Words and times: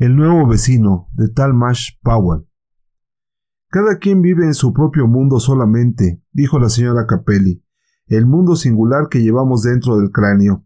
El 0.00 0.16
nuevo 0.16 0.46
vecino 0.46 1.10
de 1.12 1.28
Talmash 1.28 1.90
Powell. 2.02 2.48
Cada 3.68 3.98
quien 3.98 4.22
vive 4.22 4.46
en 4.46 4.54
su 4.54 4.72
propio 4.72 5.06
mundo 5.06 5.40
solamente, 5.40 6.24
dijo 6.32 6.58
la 6.58 6.70
señora 6.70 7.04
Capelli, 7.06 7.62
el 8.06 8.24
mundo 8.24 8.56
singular 8.56 9.10
que 9.10 9.20
llevamos 9.20 9.60
dentro 9.60 9.98
del 9.98 10.10
cráneo. 10.10 10.64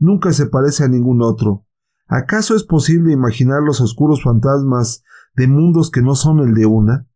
Nunca 0.00 0.32
se 0.32 0.46
parece 0.46 0.82
a 0.82 0.88
ningún 0.88 1.22
otro. 1.22 1.64
¿Acaso 2.08 2.56
es 2.56 2.64
posible 2.64 3.12
imaginar 3.12 3.62
los 3.62 3.80
oscuros 3.80 4.24
fantasmas 4.24 5.04
de 5.36 5.46
mundos 5.46 5.92
que 5.92 6.02
no 6.02 6.16
son 6.16 6.40
el 6.40 6.52
de 6.52 6.66
una? 6.66 7.06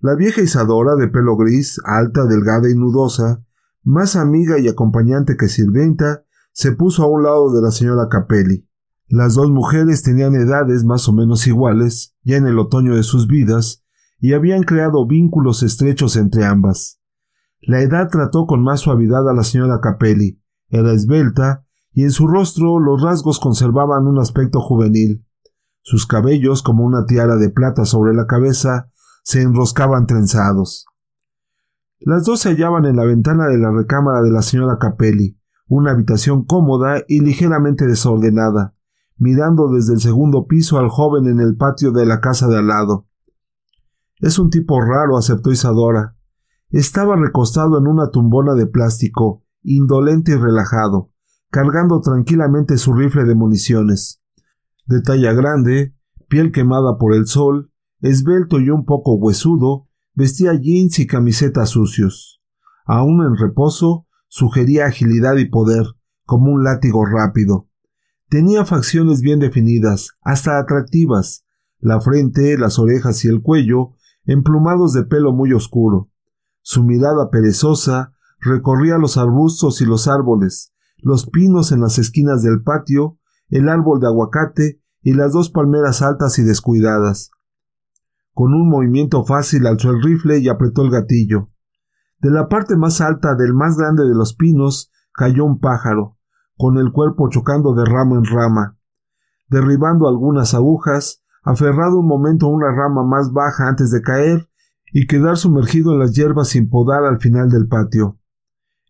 La 0.00 0.16
vieja 0.16 0.40
Isadora, 0.40 0.96
de 0.96 1.06
pelo 1.06 1.36
gris, 1.36 1.80
alta, 1.84 2.24
delgada 2.24 2.68
y 2.68 2.74
nudosa, 2.74 3.44
más 3.84 4.16
amiga 4.16 4.58
y 4.58 4.66
acompañante 4.66 5.36
que 5.36 5.46
sirvienta, 5.46 6.24
se 6.50 6.72
puso 6.72 7.04
a 7.04 7.06
un 7.06 7.22
lado 7.22 7.54
de 7.54 7.62
la 7.62 7.70
señora 7.70 8.08
Capelli. 8.10 8.67
Las 9.10 9.34
dos 9.34 9.50
mujeres 9.50 10.02
tenían 10.02 10.34
edades 10.34 10.84
más 10.84 11.08
o 11.08 11.14
menos 11.14 11.46
iguales, 11.46 12.14
ya 12.24 12.36
en 12.36 12.46
el 12.46 12.58
otoño 12.58 12.94
de 12.94 13.02
sus 13.02 13.26
vidas, 13.26 13.82
y 14.20 14.34
habían 14.34 14.64
creado 14.64 15.06
vínculos 15.06 15.62
estrechos 15.62 16.16
entre 16.16 16.44
ambas. 16.44 17.00
La 17.62 17.80
edad 17.80 18.08
trató 18.10 18.46
con 18.46 18.62
más 18.62 18.80
suavidad 18.80 19.26
a 19.26 19.32
la 19.32 19.44
señora 19.44 19.80
Capelli, 19.80 20.42
era 20.68 20.92
esbelta, 20.92 21.64
y 21.92 22.02
en 22.02 22.10
su 22.10 22.28
rostro 22.28 22.78
los 22.78 23.02
rasgos 23.02 23.40
conservaban 23.40 24.06
un 24.06 24.18
aspecto 24.18 24.60
juvenil. 24.60 25.24
Sus 25.80 26.06
cabellos, 26.06 26.62
como 26.62 26.84
una 26.84 27.06
tiara 27.06 27.36
de 27.36 27.48
plata 27.48 27.86
sobre 27.86 28.14
la 28.14 28.26
cabeza, 28.26 28.90
se 29.22 29.40
enroscaban 29.40 30.06
trenzados. 30.06 30.84
Las 31.98 32.24
dos 32.24 32.40
se 32.40 32.50
hallaban 32.50 32.84
en 32.84 32.96
la 32.96 33.04
ventana 33.04 33.46
de 33.48 33.56
la 33.56 33.70
recámara 33.72 34.20
de 34.20 34.30
la 34.30 34.42
señora 34.42 34.78
Capelli, 34.78 35.38
una 35.66 35.92
habitación 35.92 36.44
cómoda 36.44 37.02
y 37.08 37.20
ligeramente 37.20 37.86
desordenada, 37.86 38.74
mirando 39.18 39.68
desde 39.68 39.94
el 39.94 40.00
segundo 40.00 40.46
piso 40.46 40.78
al 40.78 40.88
joven 40.88 41.26
en 41.26 41.40
el 41.40 41.56
patio 41.56 41.92
de 41.92 42.06
la 42.06 42.20
casa 42.20 42.48
de 42.48 42.58
al 42.58 42.68
lado. 42.68 43.06
Es 44.20 44.38
un 44.38 44.50
tipo 44.50 44.80
raro, 44.80 45.16
aceptó 45.16 45.50
Isadora. 45.50 46.16
Estaba 46.70 47.16
recostado 47.16 47.78
en 47.78 47.86
una 47.86 48.10
tumbona 48.10 48.54
de 48.54 48.66
plástico, 48.66 49.44
indolente 49.62 50.32
y 50.32 50.36
relajado, 50.36 51.12
cargando 51.50 52.00
tranquilamente 52.00 52.78
su 52.78 52.92
rifle 52.94 53.24
de 53.24 53.34
municiones. 53.34 54.22
De 54.86 55.00
talla 55.00 55.32
grande, 55.32 55.94
piel 56.28 56.52
quemada 56.52 56.98
por 56.98 57.14
el 57.14 57.26
sol, 57.26 57.72
esbelto 58.00 58.60
y 58.60 58.70
un 58.70 58.84
poco 58.84 59.14
huesudo, 59.14 59.88
vestía 60.14 60.54
jeans 60.54 60.98
y 60.98 61.06
camisetas 61.06 61.70
sucios. 61.70 62.40
Aún 62.86 63.24
en 63.24 63.36
reposo, 63.36 64.06
sugería 64.28 64.86
agilidad 64.86 65.36
y 65.36 65.46
poder, 65.46 65.84
como 66.24 66.52
un 66.52 66.64
látigo 66.64 67.04
rápido. 67.04 67.67
Tenía 68.28 68.66
facciones 68.66 69.22
bien 69.22 69.38
definidas, 69.38 70.10
hasta 70.20 70.58
atractivas, 70.58 71.46
la 71.80 72.00
frente, 72.00 72.58
las 72.58 72.78
orejas 72.78 73.24
y 73.24 73.28
el 73.28 73.40
cuello 73.40 73.94
emplumados 74.26 74.92
de 74.92 75.04
pelo 75.04 75.32
muy 75.32 75.54
oscuro. 75.54 76.10
Su 76.60 76.84
mirada 76.84 77.30
perezosa 77.30 78.12
recorría 78.40 78.98
los 78.98 79.16
arbustos 79.16 79.80
y 79.80 79.86
los 79.86 80.06
árboles, 80.06 80.74
los 80.98 81.26
pinos 81.30 81.72
en 81.72 81.80
las 81.80 81.98
esquinas 81.98 82.42
del 82.42 82.62
patio, 82.62 83.18
el 83.48 83.70
árbol 83.70 84.00
de 84.00 84.08
aguacate 84.08 84.82
y 85.00 85.14
las 85.14 85.32
dos 85.32 85.48
palmeras 85.48 86.02
altas 86.02 86.38
y 86.38 86.42
descuidadas. 86.42 87.30
Con 88.34 88.52
un 88.52 88.68
movimiento 88.68 89.24
fácil 89.24 89.66
alzó 89.66 89.90
el 89.90 90.02
rifle 90.02 90.38
y 90.38 90.50
apretó 90.50 90.82
el 90.82 90.90
gatillo. 90.90 91.48
De 92.20 92.30
la 92.30 92.48
parte 92.48 92.76
más 92.76 93.00
alta 93.00 93.34
del 93.34 93.54
más 93.54 93.78
grande 93.78 94.02
de 94.04 94.14
los 94.14 94.34
pinos 94.34 94.92
cayó 95.14 95.46
un 95.46 95.60
pájaro, 95.60 96.17
con 96.58 96.76
el 96.76 96.92
cuerpo 96.92 97.30
chocando 97.30 97.72
de 97.72 97.84
rama 97.84 98.16
en 98.16 98.24
rama, 98.24 98.76
derribando 99.48 100.08
algunas 100.08 100.52
agujas, 100.52 101.22
aferrado 101.42 102.00
un 102.00 102.06
momento 102.06 102.46
a 102.46 102.50
una 102.50 102.70
rama 102.70 103.04
más 103.04 103.32
baja 103.32 103.68
antes 103.68 103.90
de 103.90 104.02
caer 104.02 104.48
y 104.92 105.06
quedar 105.06 105.36
sumergido 105.36 105.92
en 105.92 106.00
las 106.00 106.14
hierbas 106.14 106.48
sin 106.48 106.68
podar 106.68 107.04
al 107.04 107.18
final 107.20 107.48
del 107.48 107.68
patio. 107.68 108.18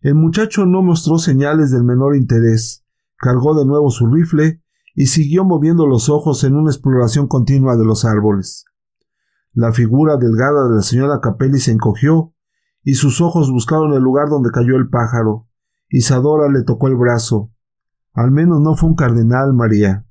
El 0.01 0.15
muchacho 0.15 0.65
no 0.65 0.81
mostró 0.81 1.19
señales 1.19 1.71
del 1.71 1.83
menor 1.83 2.15
interés, 2.15 2.83
cargó 3.17 3.57
de 3.57 3.65
nuevo 3.65 3.89
su 3.91 4.07
rifle 4.07 4.61
y 4.95 5.05
siguió 5.05 5.45
moviendo 5.45 5.85
los 5.85 6.09
ojos 6.09 6.43
en 6.43 6.55
una 6.55 6.71
exploración 6.71 7.27
continua 7.27 7.77
de 7.77 7.85
los 7.85 8.03
árboles. 8.03 8.65
La 9.53 9.73
figura 9.73 10.17
delgada 10.17 10.67
de 10.69 10.75
la 10.75 10.81
señora 10.81 11.21
Capelli 11.21 11.59
se 11.59 11.71
encogió 11.71 12.33
y 12.83 12.95
sus 12.95 13.21
ojos 13.21 13.51
buscaron 13.51 13.93
el 13.93 14.01
lugar 14.01 14.29
donde 14.29 14.51
cayó 14.51 14.75
el 14.75 14.89
pájaro. 14.89 15.47
Isadora 15.89 16.49
le 16.49 16.63
tocó 16.63 16.87
el 16.87 16.95
brazo. 16.95 17.51
Al 18.13 18.31
menos 18.31 18.61
no 18.61 18.75
fue 18.75 18.89
un 18.89 18.95
cardenal, 18.95 19.53
María. 19.53 20.05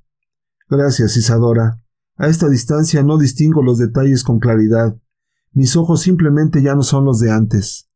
Gracias, 0.69 1.17
Isadora. 1.17 1.81
A 2.17 2.27
esta 2.27 2.49
distancia 2.49 3.01
no 3.03 3.17
distingo 3.17 3.63
los 3.63 3.77
detalles 3.77 4.23
con 4.23 4.39
claridad. 4.39 4.97
Mis 5.53 5.75
ojos 5.75 6.01
simplemente 6.01 6.61
ya 6.61 6.75
no 6.75 6.83
son 6.83 7.05
los 7.05 7.19
de 7.19 7.31
antes. 7.31 7.87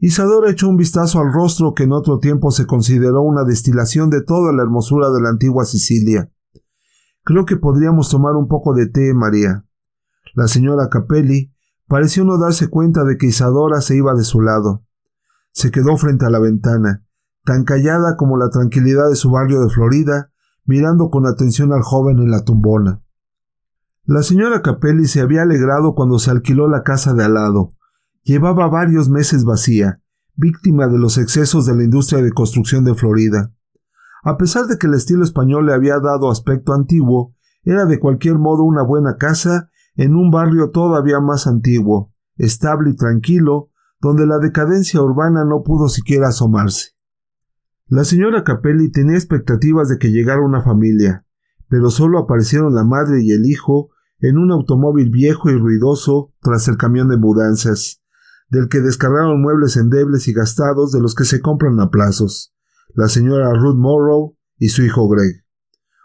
Isadora 0.00 0.50
echó 0.50 0.68
un 0.68 0.76
vistazo 0.76 1.18
al 1.18 1.32
rostro 1.32 1.74
que 1.74 1.84
en 1.84 1.92
otro 1.92 2.18
tiempo 2.18 2.50
se 2.50 2.66
consideró 2.66 3.22
una 3.22 3.44
destilación 3.44 4.10
de 4.10 4.22
toda 4.22 4.52
la 4.52 4.62
hermosura 4.62 5.10
de 5.10 5.20
la 5.20 5.30
antigua 5.30 5.64
Sicilia. 5.64 6.30
Creo 7.24 7.44
que 7.44 7.56
podríamos 7.56 8.08
tomar 8.08 8.36
un 8.36 8.48
poco 8.48 8.74
de 8.74 8.86
té, 8.86 9.12
María. 9.12 9.64
La 10.34 10.46
señora 10.46 10.88
Capelli 10.88 11.52
pareció 11.88 12.24
no 12.24 12.38
darse 12.38 12.68
cuenta 12.68 13.04
de 13.04 13.16
que 13.16 13.26
Isadora 13.26 13.80
se 13.80 13.96
iba 13.96 14.14
de 14.14 14.24
su 14.24 14.40
lado. 14.40 14.84
Se 15.52 15.70
quedó 15.70 15.96
frente 15.96 16.26
a 16.26 16.30
la 16.30 16.38
ventana, 16.38 17.04
tan 17.48 17.64
callada 17.64 18.18
como 18.18 18.36
la 18.36 18.50
tranquilidad 18.50 19.08
de 19.08 19.16
su 19.16 19.30
barrio 19.30 19.62
de 19.62 19.70
Florida, 19.70 20.30
mirando 20.66 21.08
con 21.08 21.24
atención 21.24 21.72
al 21.72 21.80
joven 21.80 22.18
en 22.18 22.30
la 22.30 22.44
tumbona. 22.44 23.00
La 24.04 24.22
señora 24.22 24.60
Capelli 24.60 25.06
se 25.06 25.22
había 25.22 25.44
alegrado 25.44 25.94
cuando 25.94 26.18
se 26.18 26.30
alquiló 26.30 26.68
la 26.68 26.82
casa 26.82 27.14
de 27.14 27.24
al 27.24 27.32
lado. 27.32 27.70
Llevaba 28.22 28.68
varios 28.68 29.08
meses 29.08 29.46
vacía, 29.46 30.02
víctima 30.34 30.88
de 30.88 30.98
los 30.98 31.16
excesos 31.16 31.64
de 31.64 31.74
la 31.74 31.84
industria 31.84 32.22
de 32.22 32.32
construcción 32.32 32.84
de 32.84 32.94
Florida. 32.94 33.50
A 34.22 34.36
pesar 34.36 34.66
de 34.66 34.76
que 34.76 34.86
el 34.86 34.92
estilo 34.92 35.24
español 35.24 35.64
le 35.64 35.72
había 35.72 35.98
dado 36.00 36.30
aspecto 36.30 36.74
antiguo, 36.74 37.34
era 37.64 37.86
de 37.86 37.98
cualquier 37.98 38.38
modo 38.38 38.62
una 38.62 38.82
buena 38.82 39.16
casa 39.16 39.70
en 39.96 40.16
un 40.16 40.30
barrio 40.30 40.68
todavía 40.68 41.18
más 41.20 41.46
antiguo, 41.46 42.12
estable 42.36 42.90
y 42.90 42.96
tranquilo, 42.96 43.70
donde 44.02 44.26
la 44.26 44.36
decadencia 44.36 45.00
urbana 45.00 45.46
no 45.46 45.62
pudo 45.62 45.88
siquiera 45.88 46.28
asomarse. 46.28 46.97
La 47.90 48.04
señora 48.04 48.44
Capelli 48.44 48.90
tenía 48.90 49.16
expectativas 49.16 49.88
de 49.88 49.96
que 49.98 50.10
llegara 50.10 50.42
una 50.42 50.60
familia, 50.60 51.24
pero 51.70 51.88
solo 51.88 52.18
aparecieron 52.18 52.74
la 52.74 52.84
madre 52.84 53.22
y 53.22 53.30
el 53.32 53.46
hijo 53.46 53.88
en 54.18 54.36
un 54.36 54.50
automóvil 54.50 55.08
viejo 55.08 55.48
y 55.48 55.56
ruidoso 55.56 56.34
tras 56.42 56.68
el 56.68 56.76
camión 56.76 57.08
de 57.08 57.16
mudanzas, 57.16 58.02
del 58.50 58.68
que 58.68 58.80
descargaron 58.80 59.40
muebles 59.40 59.78
endebles 59.78 60.28
y 60.28 60.34
gastados 60.34 60.92
de 60.92 61.00
los 61.00 61.14
que 61.14 61.24
se 61.24 61.40
compran 61.40 61.80
a 61.80 61.90
plazos, 61.90 62.54
la 62.94 63.08
señora 63.08 63.54
Ruth 63.54 63.76
Morrow 63.76 64.36
y 64.58 64.68
su 64.68 64.82
hijo 64.82 65.08
Greg. 65.08 65.46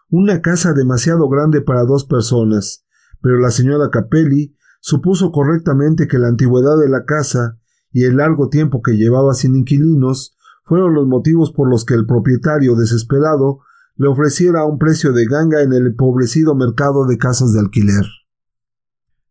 Una 0.09 0.41
casa 0.41 0.71
demasiado 0.71 1.27
grande 1.27 1.59
para 1.59 1.83
dos 1.83 2.05
personas, 2.05 2.85
pero 3.21 3.39
la 3.39 3.51
señora 3.51 3.89
Capelli 3.89 4.55
supuso 4.79 5.33
correctamente 5.33 6.07
que 6.07 6.17
la 6.17 6.29
antigüedad 6.29 6.77
de 6.77 6.87
la 6.87 7.03
casa 7.03 7.59
y 7.91 8.05
el 8.05 8.17
largo 8.17 8.47
tiempo 8.47 8.81
que 8.81 8.95
llevaba 8.95 9.33
sin 9.33 9.57
inquilinos 9.57 10.32
fueron 10.63 10.93
los 10.93 11.07
motivos 11.07 11.51
por 11.51 11.69
los 11.69 11.85
que 11.85 11.93
el 11.93 12.05
propietario 12.05 12.75
desesperado 12.75 13.59
le 13.95 14.07
ofreciera 14.07 14.65
un 14.65 14.77
precio 14.79 15.13
de 15.13 15.25
ganga 15.25 15.61
en 15.61 15.73
el 15.73 15.87
empobrecido 15.87 16.55
mercado 16.55 17.05
de 17.05 17.17
casas 17.17 17.53
de 17.53 17.59
alquiler. 17.59 18.05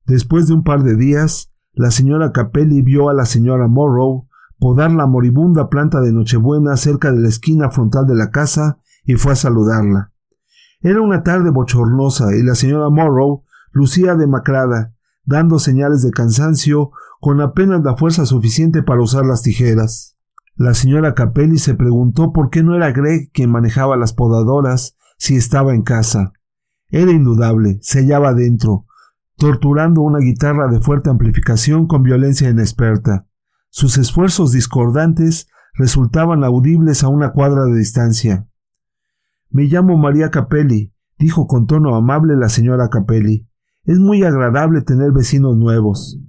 Después 0.06 0.46
de 0.46 0.54
un 0.54 0.62
par 0.62 0.82
de 0.82 0.96
días, 0.96 1.52
la 1.72 1.90
señora 1.90 2.32
Capelli 2.32 2.82
vio 2.82 3.08
a 3.08 3.14
la 3.14 3.24
señora 3.24 3.66
Morrow 3.66 4.28
podar 4.58 4.92
la 4.92 5.06
moribunda 5.06 5.68
planta 5.68 6.00
de 6.00 6.12
Nochebuena 6.12 6.76
cerca 6.76 7.10
de 7.12 7.20
la 7.20 7.28
esquina 7.28 7.70
frontal 7.70 8.06
de 8.06 8.14
la 8.14 8.30
casa 8.30 8.78
y 9.04 9.14
fue 9.14 9.32
a 9.32 9.36
saludarla. 9.36 10.12
Era 10.80 11.00
una 11.00 11.22
tarde 11.22 11.50
bochornosa 11.50 12.36
y 12.36 12.42
la 12.42 12.54
señora 12.54 12.90
Morrow 12.90 13.44
lucía 13.72 14.14
demacrada, 14.14 14.94
dando 15.24 15.58
señales 15.58 16.02
de 16.02 16.10
cansancio 16.10 16.90
con 17.20 17.40
apenas 17.40 17.82
la 17.82 17.96
fuerza 17.96 18.26
suficiente 18.26 18.82
para 18.82 19.00
usar 19.00 19.24
las 19.24 19.42
tijeras. 19.42 20.11
La 20.62 20.74
señora 20.74 21.14
Capelli 21.14 21.58
se 21.58 21.74
preguntó 21.74 22.32
por 22.32 22.48
qué 22.48 22.62
no 22.62 22.76
era 22.76 22.92
Greg 22.92 23.32
quien 23.32 23.50
manejaba 23.50 23.96
las 23.96 24.12
podadoras 24.12 24.96
si 25.18 25.34
estaba 25.34 25.74
en 25.74 25.82
casa. 25.82 26.34
Era 26.88 27.10
indudable, 27.10 27.80
se 27.82 27.98
hallaba 27.98 28.32
dentro, 28.32 28.86
torturando 29.36 30.02
una 30.02 30.20
guitarra 30.20 30.68
de 30.68 30.78
fuerte 30.78 31.10
amplificación 31.10 31.88
con 31.88 32.04
violencia 32.04 32.48
inexperta. 32.48 33.26
Sus 33.70 33.98
esfuerzos 33.98 34.52
discordantes 34.52 35.48
resultaban 35.74 36.44
audibles 36.44 37.02
a 37.02 37.08
una 37.08 37.32
cuadra 37.32 37.64
de 37.64 37.76
distancia. 37.76 38.46
Me 39.50 39.64
llamo 39.64 39.96
María 39.96 40.30
Capelli, 40.30 40.94
dijo 41.18 41.48
con 41.48 41.66
tono 41.66 41.96
amable 41.96 42.36
la 42.36 42.48
señora 42.48 42.88
Capelli. 42.88 43.48
Es 43.82 43.98
muy 43.98 44.22
agradable 44.22 44.82
tener 44.82 45.10
vecinos 45.10 45.56
nuevos. 45.56 46.20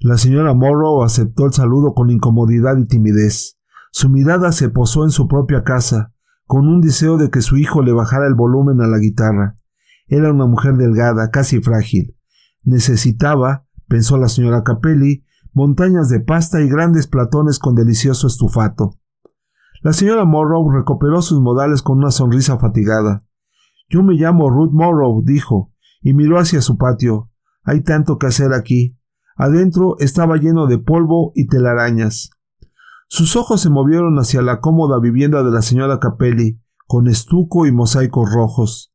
La 0.00 0.16
señora 0.16 0.54
Morrow 0.54 1.02
aceptó 1.02 1.44
el 1.44 1.52
saludo 1.52 1.92
con 1.92 2.10
incomodidad 2.10 2.78
y 2.78 2.86
timidez. 2.86 3.58
Su 3.94 4.08
mirada 4.08 4.52
se 4.52 4.70
posó 4.70 5.04
en 5.04 5.10
su 5.10 5.28
propia 5.28 5.64
casa, 5.64 6.14
con 6.46 6.66
un 6.66 6.80
deseo 6.80 7.18
de 7.18 7.28
que 7.28 7.42
su 7.42 7.58
hijo 7.58 7.82
le 7.82 7.92
bajara 7.92 8.26
el 8.26 8.34
volumen 8.34 8.80
a 8.80 8.86
la 8.86 8.98
guitarra. 8.98 9.58
Era 10.06 10.32
una 10.32 10.46
mujer 10.46 10.76
delgada, 10.76 11.30
casi 11.30 11.60
frágil. 11.60 12.16
Necesitaba, 12.62 13.66
pensó 13.88 14.16
la 14.16 14.28
señora 14.28 14.64
Capelli, 14.64 15.24
montañas 15.52 16.08
de 16.08 16.20
pasta 16.20 16.62
y 16.62 16.68
grandes 16.70 17.06
platones 17.06 17.58
con 17.58 17.74
delicioso 17.74 18.28
estufato. 18.28 18.98
La 19.82 19.92
señora 19.92 20.24
Morrow 20.24 20.70
recuperó 20.70 21.20
sus 21.20 21.40
modales 21.40 21.82
con 21.82 21.98
una 21.98 22.10
sonrisa 22.10 22.56
fatigada. 22.58 23.24
Yo 23.90 24.02
me 24.02 24.14
llamo 24.14 24.48
Ruth 24.48 24.72
Morrow, 24.72 25.22
dijo, 25.22 25.70
y 26.00 26.14
miró 26.14 26.38
hacia 26.38 26.62
su 26.62 26.78
patio. 26.78 27.30
Hay 27.62 27.82
tanto 27.82 28.16
que 28.16 28.26
hacer 28.26 28.54
aquí. 28.54 28.96
Adentro 29.36 29.96
estaba 29.98 30.38
lleno 30.38 30.66
de 30.66 30.78
polvo 30.78 31.32
y 31.34 31.46
telarañas. 31.46 32.30
Sus 33.14 33.36
ojos 33.36 33.60
se 33.60 33.68
movieron 33.68 34.18
hacia 34.18 34.40
la 34.40 34.60
cómoda 34.60 34.98
vivienda 34.98 35.42
de 35.42 35.50
la 35.50 35.60
señora 35.60 36.00
Capelli, 36.00 36.58
con 36.86 37.08
estuco 37.08 37.66
y 37.66 37.70
mosaicos 37.70 38.32
rojos. 38.32 38.90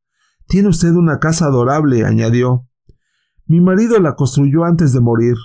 Tiene 0.47 0.69
usted 0.69 0.93
una 0.93 1.19
casa 1.19 1.45
adorable, 1.45 2.03
añadió. 2.03 2.67
Mi 3.45 3.61
marido 3.61 3.99
la 3.99 4.15
construyó 4.15 4.63
antes 4.63 4.91
de 4.91 5.01
morir. 5.01 5.35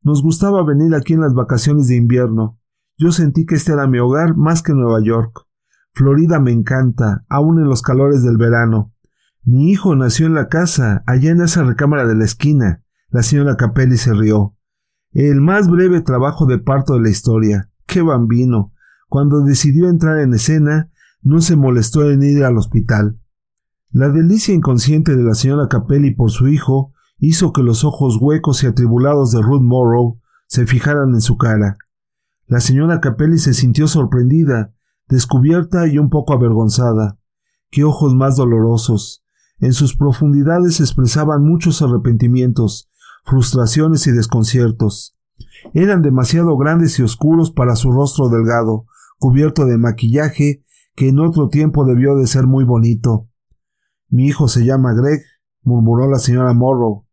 Nos 0.00 0.22
gustaba 0.22 0.64
venir 0.64 0.94
aquí 0.94 1.12
en 1.12 1.20
las 1.20 1.34
vacaciones 1.34 1.88
de 1.88 1.96
invierno. 1.96 2.58
Yo 2.96 3.12
sentí 3.12 3.44
que 3.44 3.56
este 3.56 3.72
era 3.72 3.86
mi 3.86 3.98
hogar 3.98 4.34
más 4.34 4.62
que 4.62 4.72
Nueva 4.72 5.02
York. 5.04 5.46
Florida 5.92 6.40
me 6.40 6.52
encanta, 6.52 7.26
aun 7.28 7.58
en 7.58 7.68
los 7.68 7.82
calores 7.82 8.22
del 8.22 8.38
verano. 8.38 8.94
Mi 9.42 9.70
hijo 9.70 9.94
nació 9.94 10.24
en 10.24 10.32
la 10.32 10.48
casa, 10.48 11.04
allá 11.06 11.32
en 11.32 11.42
esa 11.42 11.64
recámara 11.64 12.06
de 12.06 12.14
la 12.14 12.24
esquina. 12.24 12.82
La 13.10 13.22
señora 13.22 13.58
Capelli 13.58 13.98
se 13.98 14.14
rió. 14.14 14.56
El 15.10 15.42
más 15.42 15.68
breve 15.68 16.00
trabajo 16.00 16.46
de 16.46 16.58
parto 16.58 16.94
de 16.94 17.02
la 17.02 17.10
historia. 17.10 17.68
¡Qué 17.92 18.00
bambino! 18.00 18.72
Cuando 19.10 19.42
decidió 19.42 19.90
entrar 19.90 20.20
en 20.20 20.32
escena, 20.32 20.90
no 21.20 21.42
se 21.42 21.56
molestó 21.56 22.10
en 22.10 22.22
ir 22.22 22.42
al 22.42 22.56
hospital. 22.56 23.20
La 23.90 24.08
delicia 24.08 24.54
inconsciente 24.54 25.14
de 25.14 25.22
la 25.22 25.34
señora 25.34 25.68
Capelli 25.68 26.14
por 26.14 26.30
su 26.30 26.48
hijo 26.48 26.94
hizo 27.18 27.52
que 27.52 27.62
los 27.62 27.84
ojos 27.84 28.16
huecos 28.18 28.62
y 28.62 28.66
atribulados 28.66 29.32
de 29.32 29.42
Ruth 29.42 29.60
Morrow 29.60 30.18
se 30.46 30.64
fijaran 30.66 31.12
en 31.12 31.20
su 31.20 31.36
cara. 31.36 31.76
La 32.46 32.60
señora 32.60 32.98
Capelli 33.02 33.36
se 33.36 33.52
sintió 33.52 33.86
sorprendida, 33.86 34.72
descubierta 35.06 35.86
y 35.86 35.98
un 35.98 36.08
poco 36.08 36.32
avergonzada. 36.32 37.18
¡Qué 37.70 37.84
ojos 37.84 38.14
más 38.14 38.36
dolorosos! 38.36 39.22
En 39.58 39.74
sus 39.74 39.94
profundidades 39.94 40.80
expresaban 40.80 41.44
muchos 41.44 41.82
arrepentimientos, 41.82 42.88
frustraciones 43.22 44.06
y 44.06 44.12
desconciertos. 44.12 45.14
Eran 45.74 46.02
demasiado 46.02 46.56
grandes 46.56 46.98
y 46.98 47.02
oscuros 47.02 47.50
para 47.50 47.76
su 47.76 47.90
rostro 47.92 48.28
delgado, 48.28 48.86
cubierto 49.18 49.66
de 49.66 49.78
maquillaje 49.78 50.64
que 50.94 51.08
en 51.08 51.18
otro 51.18 51.48
tiempo 51.48 51.84
debió 51.84 52.16
de 52.16 52.26
ser 52.26 52.46
muy 52.46 52.64
bonito. 52.64 53.28
Mi 54.08 54.26
hijo 54.26 54.48
se 54.48 54.64
llama 54.64 54.92
Greg, 54.92 55.22
murmuró 55.62 56.08
la 56.08 56.18
señora 56.18 56.52
Morrow. 56.52 57.06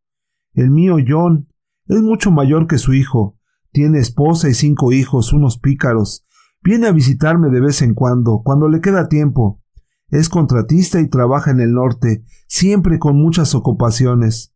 El 0.53 0.69
mío 0.71 0.97
John 1.07 1.47
es 1.87 2.01
mucho 2.01 2.31
mayor 2.31 2.67
que 2.67 2.77
su 2.77 2.93
hijo. 2.93 3.37
Tiene 3.71 3.99
esposa 3.99 4.49
y 4.49 4.53
cinco 4.53 4.91
hijos, 4.91 5.31
unos 5.31 5.57
pícaros. 5.57 6.25
Viene 6.61 6.87
a 6.87 6.91
visitarme 6.91 7.49
de 7.49 7.61
vez 7.61 7.81
en 7.81 7.93
cuando, 7.93 8.41
cuando 8.43 8.67
le 8.67 8.81
queda 8.81 9.07
tiempo. 9.07 9.61
Es 10.09 10.27
contratista 10.27 10.99
y 10.99 11.07
trabaja 11.07 11.51
en 11.51 11.61
el 11.61 11.73
norte, 11.73 12.23
siempre 12.47 12.99
con 12.99 13.15
muchas 13.15 13.55
ocupaciones. 13.55 14.53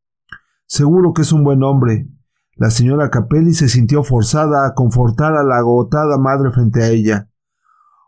Seguro 0.66 1.14
que 1.14 1.22
es 1.22 1.32
un 1.32 1.44
buen 1.44 1.64
hombre. 1.64 2.08
La 2.56 2.70
señora 2.70 3.10
Capelli 3.10 3.54
se 3.54 3.68
sintió 3.68 4.04
forzada 4.04 4.68
a 4.68 4.74
confortar 4.74 5.36
a 5.36 5.44
la 5.44 5.58
agotada 5.58 6.18
madre 6.18 6.52
frente 6.52 6.84
a 6.84 6.90
ella. 6.90 7.30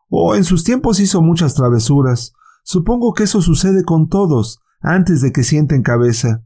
Oh, 0.10 0.36
en 0.36 0.44
sus 0.44 0.64
tiempos 0.64 1.00
hizo 1.00 1.22
muchas 1.22 1.56
travesuras. 1.56 2.34
Supongo 2.64 3.14
que 3.14 3.24
eso 3.24 3.42
sucede 3.42 3.84
con 3.84 4.08
todos, 4.08 4.62
antes 4.82 5.22
de 5.22 5.32
que 5.32 5.44
sienten 5.44 5.82
cabeza. 5.82 6.44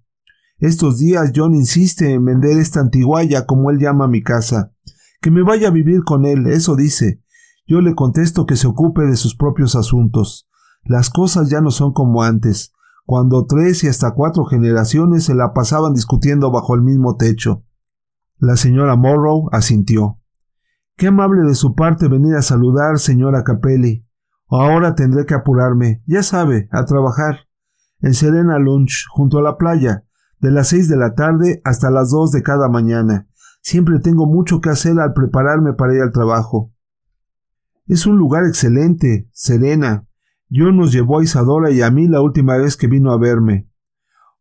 Estos 0.59 0.97
días 0.97 1.31
John 1.35 1.53
insiste 1.53 2.13
en 2.13 2.25
vender 2.25 2.57
esta 2.57 2.79
antiguaya 2.79 3.45
como 3.45 3.69
él 3.69 3.79
llama 3.79 4.07
mi 4.07 4.23
casa. 4.23 4.73
Que 5.21 5.31
me 5.31 5.43
vaya 5.43 5.67
a 5.67 5.71
vivir 5.71 6.03
con 6.03 6.25
él, 6.25 6.47
eso 6.47 6.75
dice. 6.75 7.21
Yo 7.67 7.81
le 7.81 7.95
contesto 7.95 8.45
que 8.45 8.55
se 8.55 8.67
ocupe 8.67 9.03
de 9.03 9.17
sus 9.17 9.35
propios 9.35 9.75
asuntos. 9.75 10.49
Las 10.83 11.09
cosas 11.09 11.49
ya 11.49 11.61
no 11.61 11.71
son 11.71 11.93
como 11.93 12.23
antes, 12.23 12.73
cuando 13.05 13.45
tres 13.45 13.83
y 13.83 13.87
hasta 13.87 14.11
cuatro 14.13 14.45
generaciones 14.45 15.25
se 15.25 15.35
la 15.35 15.53
pasaban 15.53 15.93
discutiendo 15.93 16.51
bajo 16.51 16.75
el 16.75 16.81
mismo 16.81 17.15
techo. 17.17 17.63
La 18.41 18.55
señora 18.55 18.95
Morrow 18.95 19.49
asintió. 19.51 20.17
Qué 20.95 21.07
amable 21.07 21.41
de 21.45 21.55
su 21.55 21.75
parte 21.75 22.07
venir 22.07 22.35
a 22.35 22.41
saludar, 22.41 22.97
señora 22.97 23.43
Capelli. 23.43 24.07
Ahora 24.47 24.95
tendré 24.95 25.25
que 25.25 25.33
apurarme, 25.33 26.01
ya 26.05 26.23
sabe, 26.23 26.69
a 26.71 26.85
trabajar. 26.85 27.47
En 27.99 28.13
Serena 28.13 28.57
Lunch, 28.57 29.07
junto 29.09 29.39
a 29.39 29.41
la 29.41 29.57
playa 29.57 30.05
de 30.39 30.51
las 30.51 30.69
seis 30.69 30.87
de 30.87 30.95
la 30.95 31.15
tarde 31.15 31.61
hasta 31.65 31.91
las 31.91 32.11
dos 32.11 32.31
de 32.31 32.41
cada 32.41 32.69
mañana. 32.69 33.27
Siempre 33.61 33.99
tengo 33.99 34.25
mucho 34.25 34.61
que 34.61 34.69
hacer 34.69 34.97
al 35.01 35.11
prepararme 35.11 35.73
para 35.73 35.95
ir 35.95 36.01
al 36.01 36.13
trabajo. 36.13 36.71
Es 37.87 38.05
un 38.05 38.17
lugar 38.17 38.45
excelente, 38.45 39.29
serena. 39.33 40.05
Yo 40.47 40.71
nos 40.71 40.93
llevó 40.93 41.19
a 41.19 41.23
Isadora 41.23 41.71
y 41.71 41.81
a 41.81 41.91
mí 41.91 42.07
la 42.07 42.21
última 42.21 42.55
vez 42.55 42.77
que 42.77 42.87
vino 42.87 43.11
a 43.11 43.19
verme. 43.19 43.68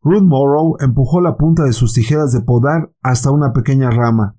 Ruth 0.09 0.23
Morrow 0.23 0.77
empujó 0.81 1.21
la 1.21 1.37
punta 1.37 1.65
de 1.65 1.75
sus 1.75 1.93
tijeras 1.93 2.33
de 2.33 2.41
podar 2.41 2.91
hasta 3.03 3.31
una 3.31 3.53
pequeña 3.53 3.91
rama. 3.91 4.37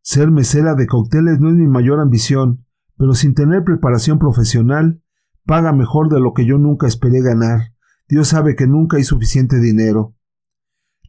Ser 0.00 0.30
mesera 0.30 0.74
de 0.74 0.86
cócteles 0.86 1.38
no 1.38 1.50
es 1.50 1.54
mi 1.54 1.68
mayor 1.68 2.00
ambición, 2.00 2.64
pero 2.96 3.12
sin 3.12 3.34
tener 3.34 3.62
preparación 3.62 4.18
profesional, 4.18 5.02
paga 5.44 5.74
mejor 5.74 6.08
de 6.08 6.18
lo 6.18 6.32
que 6.32 6.46
yo 6.46 6.56
nunca 6.56 6.86
esperé 6.86 7.20
ganar. 7.20 7.74
Dios 8.08 8.28
sabe 8.28 8.56
que 8.56 8.66
nunca 8.66 8.96
hay 8.96 9.04
suficiente 9.04 9.60
dinero. 9.60 10.14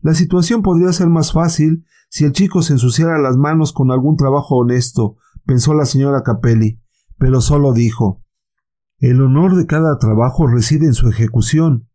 La 0.01 0.13
situación 0.13 0.63
podría 0.63 0.91
ser 0.91 1.07
más 1.07 1.31
fácil 1.31 1.85
si 2.09 2.25
el 2.25 2.33
chico 2.33 2.61
se 2.61 2.73
ensuciara 2.73 3.17
las 3.19 3.37
manos 3.37 3.71
con 3.71 3.89
algún 3.89 4.17
trabajo 4.17 4.57
honesto, 4.57 5.15
pensó 5.45 5.73
la 5.73 5.85
señora 5.85 6.23
Capelli, 6.23 6.81
pero 7.17 7.39
solo 7.39 7.71
dijo 7.71 8.21
El 8.99 9.21
honor 9.21 9.55
de 9.55 9.65
cada 9.65 9.97
trabajo 9.97 10.45
reside 10.45 10.87
en 10.87 10.93
su 10.93 11.07
ejecución. 11.07 11.87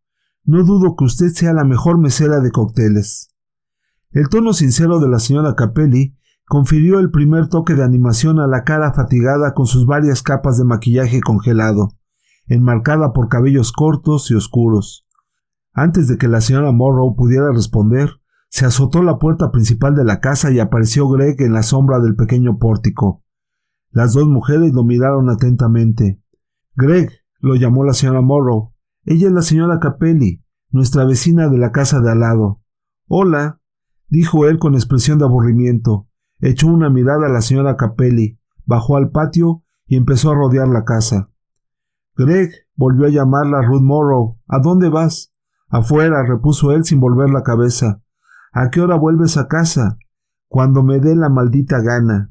No 0.48 0.64
dudo 0.64 0.96
que 0.96 1.04
usted 1.04 1.28
sea 1.28 1.52
la 1.52 1.64
mejor 1.64 1.98
mesera 1.98 2.40
de 2.40 2.50
cócteles. 2.50 3.34
El 4.12 4.30
tono 4.30 4.54
sincero 4.54 4.98
de 4.98 5.06
la 5.06 5.18
señora 5.18 5.54
Capelli 5.54 6.16
confirió 6.46 7.00
el 7.00 7.10
primer 7.10 7.48
toque 7.48 7.74
de 7.74 7.84
animación 7.84 8.40
a 8.40 8.46
la 8.46 8.64
cara 8.64 8.94
fatigada 8.94 9.52
con 9.52 9.66
sus 9.66 9.84
varias 9.84 10.22
capas 10.22 10.56
de 10.56 10.64
maquillaje 10.64 11.20
congelado, 11.20 11.90
enmarcada 12.46 13.12
por 13.12 13.28
cabellos 13.28 13.72
cortos 13.72 14.30
y 14.30 14.36
oscuros. 14.36 15.06
Antes 15.74 16.08
de 16.08 16.16
que 16.16 16.28
la 16.28 16.40
señora 16.40 16.72
Morrow 16.72 17.14
pudiera 17.14 17.52
responder, 17.52 18.08
se 18.48 18.64
azotó 18.64 19.02
la 19.02 19.18
puerta 19.18 19.50
principal 19.50 19.94
de 19.94 20.04
la 20.04 20.20
casa 20.20 20.50
y 20.50 20.60
apareció 20.60 21.10
Greg 21.10 21.42
en 21.42 21.52
la 21.52 21.62
sombra 21.62 22.00
del 22.00 22.16
pequeño 22.16 22.56
pórtico. 22.56 23.22
Las 23.90 24.14
dos 24.14 24.26
mujeres 24.26 24.72
lo 24.72 24.82
miraron 24.82 25.28
atentamente. 25.28 26.22
Greg, 26.74 27.10
lo 27.38 27.54
llamó 27.54 27.84
la 27.84 27.92
señora 27.92 28.22
Morrow. 28.22 28.72
Ella 29.10 29.28
es 29.28 29.32
la 29.32 29.40
señora 29.40 29.80
Capelli, 29.80 30.44
nuestra 30.68 31.06
vecina 31.06 31.48
de 31.48 31.56
la 31.56 31.72
casa 31.72 32.02
de 32.02 32.10
al 32.10 32.20
lado. 32.20 32.60
Hola, 33.06 33.58
dijo 34.08 34.46
él 34.46 34.58
con 34.58 34.74
expresión 34.74 35.18
de 35.18 35.24
aburrimiento. 35.24 36.06
Echó 36.40 36.66
una 36.66 36.90
mirada 36.90 37.24
a 37.24 37.30
la 37.30 37.40
señora 37.40 37.78
Capelli, 37.78 38.38
bajó 38.66 38.98
al 38.98 39.10
patio 39.10 39.62
y 39.86 39.96
empezó 39.96 40.30
a 40.30 40.34
rodear 40.34 40.68
la 40.68 40.84
casa. 40.84 41.30
Greg, 42.16 42.50
volvió 42.74 43.06
a 43.06 43.08
llamarla 43.08 43.62
Ruth 43.62 43.80
Morrow. 43.80 44.40
¿A 44.46 44.58
dónde 44.58 44.90
vas? 44.90 45.32
Afuera, 45.70 46.22
repuso 46.26 46.72
él 46.72 46.84
sin 46.84 47.00
volver 47.00 47.30
la 47.30 47.42
cabeza. 47.42 48.02
¿A 48.52 48.68
qué 48.68 48.82
hora 48.82 48.96
vuelves 48.96 49.38
a 49.38 49.48
casa? 49.48 49.96
Cuando 50.48 50.82
me 50.82 50.98
dé 50.98 51.16
la 51.16 51.30
maldita 51.30 51.80
gana. 51.80 52.30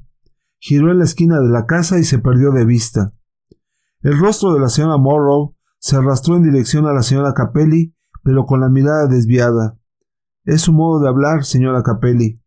Giró 0.60 0.92
en 0.92 1.00
la 1.00 1.06
esquina 1.06 1.40
de 1.40 1.50
la 1.50 1.66
casa 1.66 1.98
y 1.98 2.04
se 2.04 2.20
perdió 2.20 2.52
de 2.52 2.66
vista. 2.66 3.14
El 4.02 4.20
rostro 4.20 4.54
de 4.54 4.60
la 4.60 4.70
señora 4.70 4.98
Morrow 4.98 5.57
se 5.80 5.96
arrastró 5.96 6.36
en 6.36 6.44
dirección 6.44 6.86
a 6.86 6.94
la 6.94 7.04
señora 7.04 7.34
Capelli, 7.34 7.96
pero 8.24 8.46
con 8.46 8.62
la 8.62 8.70
mirada 8.70 9.08
desviada. 9.08 9.78
Es 10.44 10.62
su 10.62 10.74
modo 10.74 11.00
de 11.00 11.10
hablar, 11.10 11.44
señora 11.44 11.84
Capelli. 11.84 12.42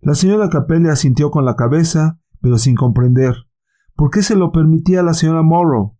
La 0.00 0.14
señora 0.14 0.48
Capelli 0.48 0.88
asintió 0.88 1.30
con 1.30 1.44
la 1.44 1.56
cabeza, 1.56 2.18
pero 2.40 2.58
sin 2.58 2.74
comprender. 2.74 3.34
¿Por 3.94 4.10
qué 4.10 4.22
se 4.22 4.36
lo 4.36 4.52
permitía 4.52 5.02
la 5.02 5.14
señora 5.14 5.42
Morrow? 5.42 5.96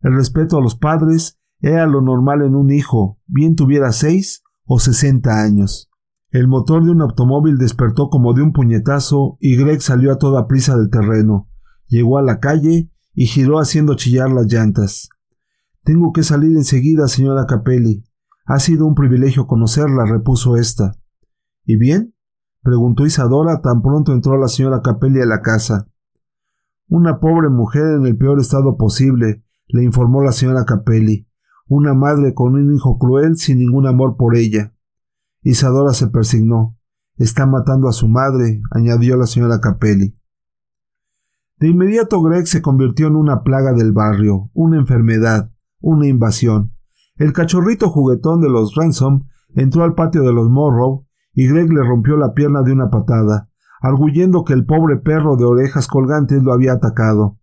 El 0.00 0.14
respeto 0.14 0.58
a 0.58 0.60
los 0.60 0.76
padres 0.76 1.38
era 1.60 1.86
lo 1.86 2.02
normal 2.02 2.42
en 2.42 2.54
un 2.54 2.70
hijo, 2.70 3.18
bien 3.26 3.56
tuviera 3.56 3.92
seis 3.92 4.42
o 4.64 4.78
sesenta 4.78 5.42
años. 5.42 5.90
El 6.30 6.48
motor 6.48 6.84
de 6.84 6.90
un 6.90 7.00
automóvil 7.00 7.56
despertó 7.56 8.10
como 8.10 8.34
de 8.34 8.42
un 8.42 8.52
puñetazo 8.52 9.38
y 9.40 9.56
Greg 9.56 9.80
salió 9.80 10.12
a 10.12 10.18
toda 10.18 10.46
prisa 10.46 10.76
del 10.76 10.90
terreno. 10.90 11.48
Llegó 11.86 12.18
a 12.18 12.22
la 12.22 12.40
calle 12.40 12.90
y 13.14 13.26
giró 13.26 13.58
haciendo 13.58 13.94
chillar 13.94 14.30
las 14.30 14.52
llantas. 14.52 15.08
Tengo 15.86 16.12
que 16.12 16.22
salir 16.22 16.54
enseguida, 16.54 17.08
señora 17.08 17.46
Capelli. 17.46 18.04
Ha 18.44 18.58
sido 18.58 18.84
un 18.84 18.94
privilegio 18.94 19.46
conocerla, 19.46 20.04
repuso 20.04 20.58
ésta. 20.58 20.92
¿Y 21.64 21.76
bien? 21.76 22.14
preguntó 22.62 23.06
Isadora 23.06 23.62
tan 23.62 23.80
pronto 23.80 24.12
entró 24.12 24.36
la 24.36 24.48
señora 24.48 24.82
Capelli 24.82 25.22
a 25.22 25.26
la 25.26 25.40
casa. 25.40 25.88
Una 26.88 27.20
pobre 27.20 27.48
mujer 27.48 27.86
en 27.94 28.04
el 28.04 28.18
peor 28.18 28.38
estado 28.38 28.76
posible, 28.76 29.42
le 29.68 29.82
informó 29.82 30.22
la 30.22 30.32
señora 30.32 30.66
Capelli 30.66 31.26
una 31.68 31.94
madre 31.94 32.32
con 32.32 32.54
un 32.54 32.74
hijo 32.74 32.98
cruel 32.98 33.36
sin 33.36 33.58
ningún 33.58 33.86
amor 33.86 34.16
por 34.16 34.36
ella. 34.36 34.72
Isadora 35.42 35.92
se 35.92 36.08
persignó. 36.08 36.76
Está 37.16 37.46
matando 37.46 37.88
a 37.88 37.92
su 37.92 38.08
madre, 38.08 38.60
añadió 38.70 39.16
la 39.16 39.26
señora 39.26 39.60
Capelli. 39.60 40.14
De 41.58 41.68
inmediato 41.68 42.20
Greg 42.22 42.46
se 42.46 42.60
convirtió 42.60 43.06
en 43.06 43.16
una 43.16 43.42
plaga 43.42 43.72
del 43.72 43.92
barrio, 43.92 44.50
una 44.52 44.78
enfermedad, 44.78 45.50
una 45.86 46.08
invasión. 46.08 46.72
El 47.14 47.32
cachorrito 47.32 47.88
juguetón 47.90 48.40
de 48.40 48.50
los 48.50 48.74
Ransom 48.74 49.26
entró 49.54 49.84
al 49.84 49.94
patio 49.94 50.22
de 50.22 50.32
los 50.32 50.50
Morrow 50.50 51.06
y 51.32 51.46
Greg 51.46 51.72
le 51.72 51.82
rompió 51.82 52.16
la 52.16 52.34
pierna 52.34 52.62
de 52.62 52.72
una 52.72 52.90
patada, 52.90 53.50
arguyendo 53.80 54.42
que 54.42 54.52
el 54.52 54.66
pobre 54.66 54.96
perro 54.96 55.36
de 55.36 55.44
orejas 55.44 55.86
colgantes 55.86 56.42
lo 56.42 56.52
había 56.52 56.72
atacado. 56.72 57.38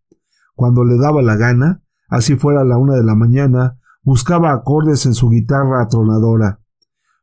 Cuando 0.55 0.83
le 0.83 0.97
daba 0.97 1.21
la 1.21 1.37
gana, 1.37 1.83
así 2.09 2.35
fuera 2.35 2.61
a 2.61 2.65
la 2.65 2.77
una 2.77 2.95
de 2.95 3.05
la 3.05 3.15
mañana, 3.15 3.79
buscaba 4.03 4.51
acordes 4.51 5.05
en 5.05 5.13
su 5.13 5.29
guitarra 5.29 5.81
atronadora. 5.81 6.59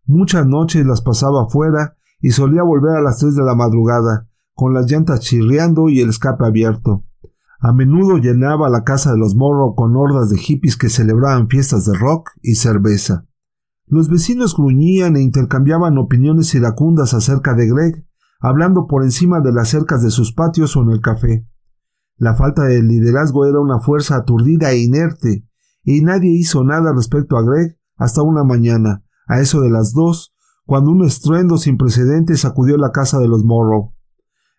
Muchas 0.06 0.46
noches 0.46 0.86
las 0.86 1.02
pasaba 1.02 1.50
fuera 1.50 1.96
y 2.18 2.30
solía 2.30 2.62
volver 2.62 2.96
a 2.96 3.02
las 3.02 3.18
tres 3.18 3.34
de 3.34 3.44
la 3.44 3.54
madrugada, 3.54 4.26
con 4.54 4.72
las 4.72 4.90
llantas 4.90 5.20
chirriando 5.20 5.90
y 5.90 6.00
el 6.00 6.08
escape 6.08 6.46
abierto. 6.46 7.04
A 7.62 7.74
menudo 7.74 8.16
llenaba 8.16 8.70
la 8.70 8.84
casa 8.84 9.12
de 9.12 9.18
los 9.18 9.34
Morrow 9.34 9.74
con 9.74 9.94
hordas 9.94 10.30
de 10.30 10.38
hippies 10.38 10.78
que 10.78 10.88
celebraban 10.88 11.48
fiestas 11.48 11.84
de 11.84 11.96
rock 11.96 12.30
y 12.40 12.54
cerveza. 12.54 13.26
Los 13.86 14.08
vecinos 14.08 14.56
gruñían 14.56 15.16
e 15.16 15.22
intercambiaban 15.22 15.98
opiniones 15.98 16.54
iracundas 16.54 17.12
acerca 17.12 17.52
de 17.52 17.68
Greg, 17.68 18.06
hablando 18.40 18.86
por 18.86 19.04
encima 19.04 19.40
de 19.40 19.52
las 19.52 19.68
cercas 19.68 20.02
de 20.02 20.10
sus 20.10 20.32
patios 20.32 20.74
o 20.74 20.82
en 20.82 20.90
el 20.90 21.02
café. 21.02 21.46
La 22.16 22.34
falta 22.34 22.64
de 22.64 22.82
liderazgo 22.82 23.44
era 23.44 23.60
una 23.60 23.78
fuerza 23.80 24.16
aturdida 24.16 24.70
e 24.70 24.78
inerte, 24.78 25.46
y 25.84 26.00
nadie 26.00 26.30
hizo 26.30 26.64
nada 26.64 26.94
respecto 26.94 27.36
a 27.36 27.42
Greg 27.42 27.78
hasta 27.96 28.22
una 28.22 28.42
mañana, 28.42 29.04
a 29.26 29.40
eso 29.40 29.60
de 29.60 29.68
las 29.68 29.92
dos, 29.92 30.34
cuando 30.64 30.92
un 30.92 31.04
estruendo 31.04 31.58
sin 31.58 31.76
precedentes 31.76 32.40
sacudió 32.40 32.78
la 32.78 32.90
casa 32.90 33.18
de 33.18 33.28
los 33.28 33.44
Morrow. 33.44 33.92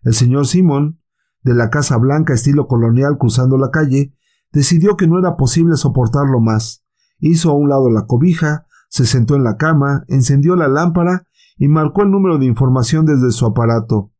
El 0.04 0.14
señor 0.14 0.46
Simon, 0.46 1.01
de 1.44 1.54
la 1.54 1.70
Casa 1.70 1.98
Blanca 1.98 2.34
estilo 2.34 2.68
colonial 2.68 3.18
cruzando 3.18 3.58
la 3.58 3.72
calle, 3.72 4.14
decidió 4.52 4.98
que 4.98 5.08
no 5.08 5.20
era 5.20 5.38
posible 5.38 5.76
soportarlo 5.76 6.40
más. 6.40 6.84
Hizo 7.20 7.52
a 7.52 7.54
un 7.54 7.70
lado 7.70 7.90
la 7.90 8.06
cobija, 8.06 8.66
se 8.90 9.06
sentó 9.06 9.36
en 9.36 9.44
la 9.44 9.58
cama, 9.58 10.04
encendió 10.08 10.56
la 10.56 10.68
lámpara 10.68 11.28
y 11.58 11.68
marcó 11.68 12.02
el 12.02 12.12
número 12.12 12.38
de 12.38 12.46
información 12.46 13.06
desde 13.06 13.32
su 13.32 13.46
aparato. 13.46 14.12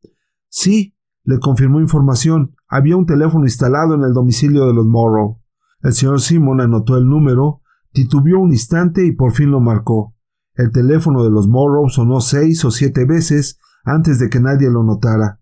Sí, 0.48 0.96
le 1.24 1.38
confirmó 1.38 1.80
información. 1.80 2.54
Había 2.68 2.96
un 2.96 3.06
teléfono 3.06 3.44
instalado 3.44 3.94
en 3.94 4.02
el 4.02 4.12
domicilio 4.12 4.66
de 4.66 4.74
los 4.74 4.86
Morrow. 4.86 5.40
El 5.82 5.92
señor 5.92 6.20
Simon 6.20 6.60
anotó 6.60 6.96
el 6.96 7.08
número, 7.08 7.60
titubeó 7.92 8.38
un 8.38 8.52
instante 8.52 9.04
y 9.04 9.12
por 9.12 9.32
fin 9.32 9.50
lo 9.50 9.60
marcó. 9.60 10.14
El 10.54 10.70
teléfono 10.70 11.24
de 11.24 11.30
los 11.30 11.48
Morrow 11.48 11.88
sonó 11.88 12.20
seis 12.20 12.64
o 12.64 12.70
siete 12.70 13.04
veces 13.04 13.58
antes 13.84 14.18
de 14.18 14.30
que 14.30 14.40
nadie 14.40 14.70
lo 14.70 14.84
notara. 14.84 15.40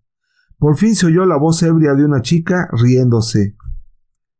Por 0.61 0.77
fin 0.77 0.93
se 0.93 1.07
oyó 1.07 1.25
la 1.25 1.37
voz 1.37 1.63
ebria 1.63 1.95
de 1.95 2.05
una 2.05 2.21
chica 2.21 2.69
riéndose. 2.71 3.55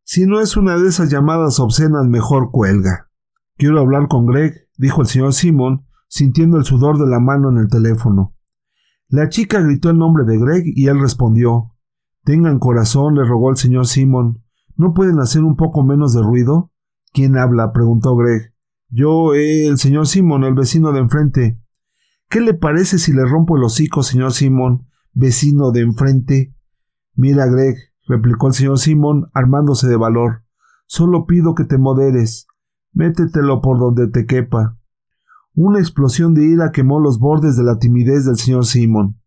Si 0.04 0.28
no 0.28 0.40
es 0.40 0.56
una 0.56 0.78
de 0.78 0.88
esas 0.88 1.10
llamadas 1.10 1.60
obscenas, 1.60 2.06
mejor 2.06 2.51
cuelga. 2.51 3.10
Quiero 3.58 3.80
hablar 3.80 4.08
con 4.08 4.28
Greg, 4.28 4.68
dijo 4.78 5.01
el 5.01 5.08
señor 5.08 5.34
Simon, 5.34 5.88
sintiendo 6.08 6.58
el 6.58 6.63
sudor 6.63 7.00
de 7.00 7.08
la 7.08 7.20
mano 7.20 7.50
en 7.50 7.58
el 7.58 7.70
teléfono. 7.70 8.36
La 9.08 9.30
chica 9.30 9.62
gritó 9.62 9.90
el 9.90 9.98
nombre 9.98 10.24
de 10.25 10.38
Greg 10.38 10.63
y 10.68 10.90
él 10.90 11.00
respondió. 11.01 11.74
Tengan 12.24 12.60
corazón, 12.60 13.16
le 13.16 13.25
rogó 13.25 13.50
el 13.50 13.58
señor 13.58 13.88
Simon. 13.88 14.44
¿No 14.75 14.94
pueden 14.94 15.20
hacer 15.20 15.42
un 15.42 15.56
poco 15.56 15.84
menos 15.84 16.13
de 16.13 16.22
ruido? 16.22 16.72
¿Quién 17.13 17.36
habla? 17.36 17.74
preguntó 17.74 18.16
Greg. 18.16 18.54
Yo, 18.90 19.34
eh, 19.34 19.66
el 19.66 19.80
señor 19.80 20.06
Simon, 20.06 20.44
el 20.44 20.54
vecino 20.54 20.92
de 20.92 21.00
enfrente. 21.00 21.60
¿Qué 22.30 22.42
le 22.42 22.54
parece 22.54 23.00
si 23.00 23.12
le 23.12 23.25
rompo 23.25 23.58
el 23.58 23.63
hocico, 23.63 24.04
señor 24.04 24.34
Simon? 24.34 24.86
Vecino 25.13 25.72
de 25.72 25.82
enfrente. 25.82 26.56
Mira, 27.15 27.46
Greg, 27.48 27.75
replicó 28.08 28.48
el 28.48 28.53
señor 28.53 28.80
Simón, 28.80 29.30
armándose 29.34 29.88
de 29.88 29.98
valor. 29.98 30.44
Solo 30.86 31.25
pido 31.25 31.56
que 31.56 31.63
te 31.63 31.77
moderes. 31.77 32.48
Métetelo 32.94 33.62
por 33.62 33.80
donde 33.80 34.08
te 34.08 34.25
quepa. 34.25 34.77
Una 35.53 35.80
explosión 35.80 36.34
de 36.34 36.46
ira 36.46 36.72
quemó 36.72 37.00
los 37.00 37.20
bordes 37.20 37.58
de 37.58 37.63
la 37.63 37.77
timidez 37.77 38.25
del 38.25 38.38
señor 38.38 38.65
Simón. 38.65 39.20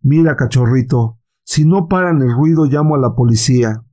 Mira, 0.00 0.36
cachorrito, 0.36 1.18
si 1.44 1.64
no 1.64 1.88
paran 1.88 2.22
el 2.22 2.32
ruido 2.32 2.64
llamo 2.64 2.94
a 2.94 2.98
la 2.98 3.14
policía. 3.14 3.84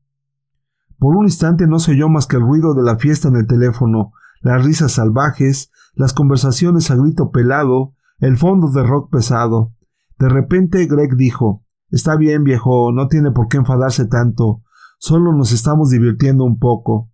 Por 0.98 1.16
un 1.16 1.26
instante 1.26 1.68
no 1.68 1.80
se 1.80 1.92
oyó 1.92 2.10
más 2.10 2.28
que 2.28 2.38
el 2.38 2.44
ruido 2.44 2.74
de 2.74 2.84
la 2.84 2.98
fiesta 2.98 3.30
en 3.30 3.38
el 3.38 3.48
teléfono, 3.48 4.12
las 4.42 4.64
risas 4.64 4.94
salvajes, 4.94 5.72
las 5.94 6.14
conversaciones 6.14 6.92
a 6.92 6.96
grito 6.96 7.32
pelado, 7.32 7.94
el 8.20 8.38
fondo 8.38 8.70
de 8.72 8.84
rock 8.84 9.12
pesado. 9.12 9.74
De 10.20 10.28
repente 10.28 10.86
Greg 10.86 11.16
dijo 11.16 11.66
Está 11.90 12.18
bien, 12.18 12.44
viejo, 12.44 12.92
no 12.92 13.08
tiene 13.08 13.32
por 13.32 13.48
qué 13.48 13.58
enfadarse 13.58 14.06
tanto. 14.06 14.62
Solo 15.00 15.34
nos 15.34 15.54
estamos 15.54 15.90
divirtiendo 15.90 16.44
un 16.44 16.60
poco. 16.60 17.10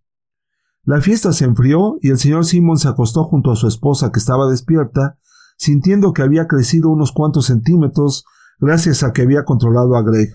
La 0.84 1.00
fiesta 1.00 1.32
se 1.32 1.46
enfrió 1.46 1.98
y 2.02 2.10
el 2.10 2.18
señor 2.18 2.46
Simon 2.46 2.78
se 2.78 2.90
acostó 2.90 3.24
junto 3.24 3.52
a 3.52 3.56
su 3.56 3.68
esposa 3.68 4.12
que 4.12 4.20
estaba 4.20 4.50
despierta, 4.50 5.18
sintiendo 5.56 6.14
que 6.14 6.24
había 6.24 6.48
crecido 6.48 6.90
unos 6.90 7.12
cuantos 7.12 7.46
centímetros 7.46 8.26
gracias 8.60 9.04
a 9.04 9.14
que 9.14 9.22
había 9.22 9.46
controlado 9.46 9.96
a 9.96 10.02
Greg. 10.02 10.30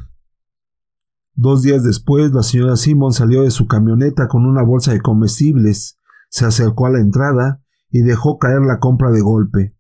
Dos 1.35 1.63
días 1.63 1.83
después, 1.83 2.33
la 2.33 2.43
señora 2.43 2.77
Simon 2.77 3.13
salió 3.13 3.43
de 3.43 3.51
su 3.51 3.67
camioneta 3.67 4.29
con 4.29 4.47
una 4.47 4.63
bolsa 4.63 4.93
de 4.93 5.01
comestibles, 5.01 5.99
se 6.31 6.47
acercó 6.47 6.87
a 6.87 6.91
la 6.91 7.01
entrada 7.01 7.63
y 7.91 8.03
dejó 8.03 8.39
caer 8.39 8.63
la 8.63 8.79
compra 8.79 9.11
de 9.11 9.21
golpe 9.21 9.75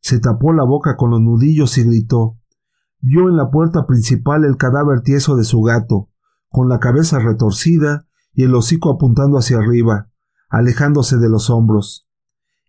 se 0.00 0.20
tapó 0.20 0.52
la 0.52 0.64
boca 0.64 0.96
con 0.96 1.10
los 1.10 1.20
nudillos 1.20 1.76
y 1.78 1.84
gritó. 1.84 2.38
Vio 3.00 3.28
en 3.28 3.36
la 3.36 3.50
puerta 3.50 3.86
principal 3.86 4.44
el 4.44 4.56
cadáver 4.56 5.02
tieso 5.02 5.36
de 5.36 5.44
su 5.44 5.62
gato, 5.62 6.08
con 6.48 6.68
la 6.68 6.80
cabeza 6.80 7.18
retorcida 7.18 8.06
y 8.32 8.44
el 8.44 8.54
hocico 8.54 8.90
apuntando 8.90 9.38
hacia 9.38 9.58
arriba, 9.58 10.10
alejándose 10.48 11.18
de 11.18 11.28
los 11.28 11.50
hombros. 11.50 12.08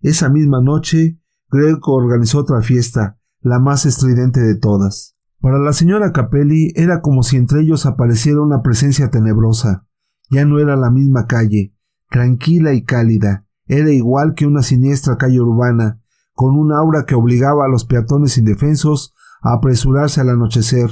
Esa 0.02 0.30
misma 0.30 0.62
noche, 0.62 1.20
Greg 1.50 1.80
organizó 1.84 2.40
otra 2.40 2.62
fiesta, 2.62 3.18
la 3.42 3.60
más 3.60 3.86
estridente 3.86 4.40
de 4.42 4.56
todas. 4.56 5.16
Para 5.42 5.58
la 5.58 5.74
señora 5.74 6.12
Capelli 6.12 6.74
era 6.76 7.02
como 7.02 7.24
si 7.24 7.38
entre 7.38 7.62
ellos 7.62 7.86
apareciera 7.86 8.42
una 8.42 8.62
presencia 8.62 9.10
tenebrosa. 9.10 9.88
Ya 10.30 10.46
no 10.46 10.60
era 10.60 10.76
la 10.76 10.92
misma 10.92 11.28
calle, 11.28 11.74
tranquila 12.10 12.74
y 12.74 12.84
cálida, 12.84 13.46
era 13.66 13.92
igual 13.92 14.34
que 14.36 14.46
una 14.46 14.64
siniestra 14.64 15.18
calle 15.18 15.40
urbana, 15.40 15.99
con 16.40 16.58
un 16.58 16.72
aura 16.72 17.04
que 17.06 17.16
obligaba 17.16 17.66
a 17.66 17.68
los 17.68 17.84
peatones 17.84 18.38
indefensos 18.38 19.14
a 19.42 19.56
apresurarse 19.56 20.22
al 20.22 20.30
anochecer, 20.30 20.90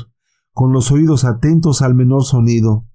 con 0.51 0.73
los 0.73 0.91
oídos 0.91 1.23
atentos 1.23 1.81
al 1.81 1.95
menor 1.95 2.25
sonido. 2.25 2.85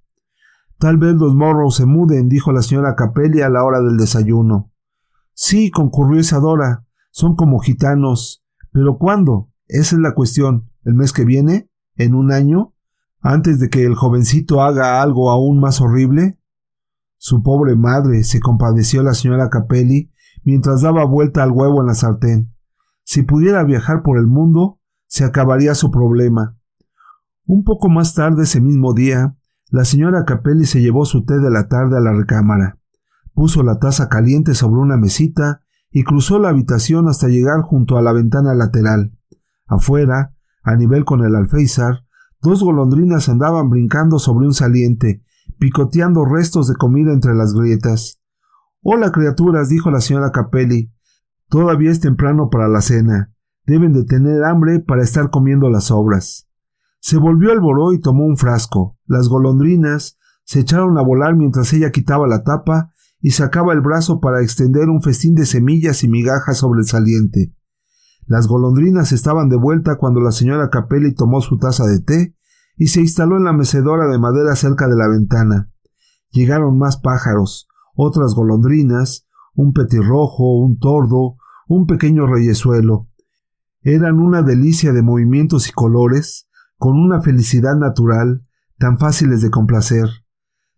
Tal 0.77 0.97
vez 0.97 1.15
los 1.15 1.33
morros 1.33 1.75
se 1.77 1.87
muden, 1.87 2.29
dijo 2.29 2.51
la 2.51 2.61
señora 2.61 2.93
Capelli 2.93 3.41
a 3.41 3.49
la 3.49 3.63
hora 3.63 3.81
del 3.81 3.97
desayuno. 3.97 4.71
Sí, 5.33 5.71
concurrió 5.71 6.19
Isadora, 6.19 6.85
son 7.09 7.35
como 7.35 7.57
gitanos. 7.57 8.45
¿Pero 8.71 8.99
cuándo? 8.99 9.49
Esa 9.67 9.95
es 9.95 10.01
la 10.03 10.13
cuestión. 10.13 10.69
¿El 10.83 10.93
mes 10.93 11.11
que 11.11 11.25
viene? 11.25 11.71
¿En 11.95 12.13
un 12.13 12.31
año? 12.31 12.75
¿Antes 13.19 13.59
de 13.59 13.71
que 13.71 13.83
el 13.83 13.95
jovencito 13.95 14.61
haga 14.61 15.01
algo 15.01 15.31
aún 15.31 15.59
más 15.59 15.81
horrible? 15.81 16.37
Su 17.17 17.41
pobre 17.41 17.75
madre, 17.75 18.23
se 18.23 18.39
compadeció 18.39 19.01
la 19.01 19.15
señora 19.15 19.49
Capelli, 19.49 20.11
mientras 20.43 20.81
daba 20.81 21.05
vuelta 21.05 21.43
al 21.43 21.51
huevo 21.51 21.81
en 21.81 21.87
la 21.87 21.93
sartén. 21.93 22.53
Si 23.03 23.23
pudiera 23.23 23.63
viajar 23.63 24.03
por 24.03 24.17
el 24.17 24.27
mundo, 24.27 24.79
se 25.07 25.25
acabaría 25.25 25.75
su 25.75 25.91
problema. 25.91 26.57
Un 27.45 27.63
poco 27.63 27.89
más 27.89 28.13
tarde 28.13 28.43
ese 28.43 28.61
mismo 28.61 28.93
día, 28.93 29.35
la 29.69 29.85
señora 29.85 30.23
Capelli 30.25 30.65
se 30.65 30.81
llevó 30.81 31.05
su 31.05 31.25
té 31.25 31.39
de 31.39 31.49
la 31.49 31.67
tarde 31.67 31.97
a 31.97 32.01
la 32.01 32.13
recámara, 32.13 32.77
puso 33.33 33.63
la 33.63 33.79
taza 33.79 34.07
caliente 34.07 34.53
sobre 34.53 34.79
una 34.79 34.97
mesita 34.97 35.61
y 35.91 36.03
cruzó 36.03 36.39
la 36.39 36.49
habitación 36.49 37.07
hasta 37.07 37.27
llegar 37.27 37.61
junto 37.61 37.97
a 37.97 38.01
la 38.01 38.13
ventana 38.13 38.53
lateral. 38.53 39.11
Afuera, 39.67 40.33
a 40.63 40.75
nivel 40.75 41.05
con 41.05 41.23
el 41.23 41.35
alféizar, 41.35 42.05
dos 42.41 42.63
golondrinas 42.63 43.29
andaban 43.29 43.69
brincando 43.69 44.19
sobre 44.19 44.47
un 44.47 44.53
saliente, 44.53 45.23
picoteando 45.59 46.25
restos 46.25 46.67
de 46.67 46.75
comida 46.75 47.13
entre 47.13 47.35
las 47.35 47.53
grietas. 47.53 48.22
Hola, 48.85 49.13
criaturas, 49.13 49.69
dijo 49.69 49.91
la 49.91 50.01
señora 50.01 50.31
Capelli. 50.31 50.91
Todavía 51.47 51.89
es 51.89 52.01
temprano 52.01 52.49
para 52.51 52.67
la 52.67 52.81
cena. 52.81 53.33
Deben 53.65 53.93
de 53.93 54.03
tener 54.03 54.43
hambre 54.43 54.81
para 54.81 55.03
estar 55.03 55.29
comiendo 55.29 55.69
las 55.69 55.85
sobras. 55.85 56.49
Se 56.99 57.17
volvió 57.17 57.53
al 57.53 57.61
boró 57.61 57.93
y 57.93 58.01
tomó 58.01 58.25
un 58.25 58.35
frasco. 58.35 58.97
Las 59.05 59.29
golondrinas 59.29 60.17
se 60.43 60.59
echaron 60.59 60.97
a 60.97 61.01
volar 61.01 61.33
mientras 61.37 61.71
ella 61.71 61.91
quitaba 61.91 62.27
la 62.27 62.43
tapa 62.43 62.91
y 63.21 63.31
sacaba 63.31 63.71
el 63.71 63.79
brazo 63.79 64.19
para 64.19 64.41
extender 64.41 64.89
un 64.89 65.01
festín 65.01 65.33
de 65.33 65.45
semillas 65.45 66.03
y 66.03 66.09
migajas 66.09 66.57
sobre 66.57 66.81
el 66.81 66.85
saliente. 66.85 67.55
Las 68.25 68.47
golondrinas 68.47 69.13
estaban 69.13 69.47
de 69.47 69.55
vuelta 69.55 69.95
cuando 69.95 70.19
la 70.19 70.33
señora 70.33 70.69
Capelli 70.69 71.13
tomó 71.13 71.39
su 71.39 71.55
taza 71.55 71.85
de 71.85 72.01
té 72.01 72.35
y 72.75 72.87
se 72.87 72.99
instaló 72.99 73.37
en 73.37 73.45
la 73.45 73.53
mecedora 73.53 74.09
de 74.09 74.19
madera 74.19 74.57
cerca 74.57 74.89
de 74.89 74.97
la 74.97 75.07
ventana. 75.07 75.71
Llegaron 76.31 76.77
más 76.77 76.97
pájaros, 76.97 77.69
otras 77.93 78.33
golondrinas, 78.35 79.27
un 79.55 79.73
petirrojo, 79.73 80.57
un 80.59 80.79
tordo, 80.79 81.35
un 81.67 81.85
pequeño 81.85 82.27
reyesuelo. 82.27 83.07
Eran 83.81 84.19
una 84.19 84.41
delicia 84.41 84.93
de 84.93 85.01
movimientos 85.01 85.67
y 85.69 85.71
colores, 85.71 86.47
con 86.77 86.99
una 86.99 87.21
felicidad 87.21 87.75
natural, 87.75 88.41
tan 88.77 88.97
fáciles 88.97 89.41
de 89.41 89.49
complacer. 89.49 90.07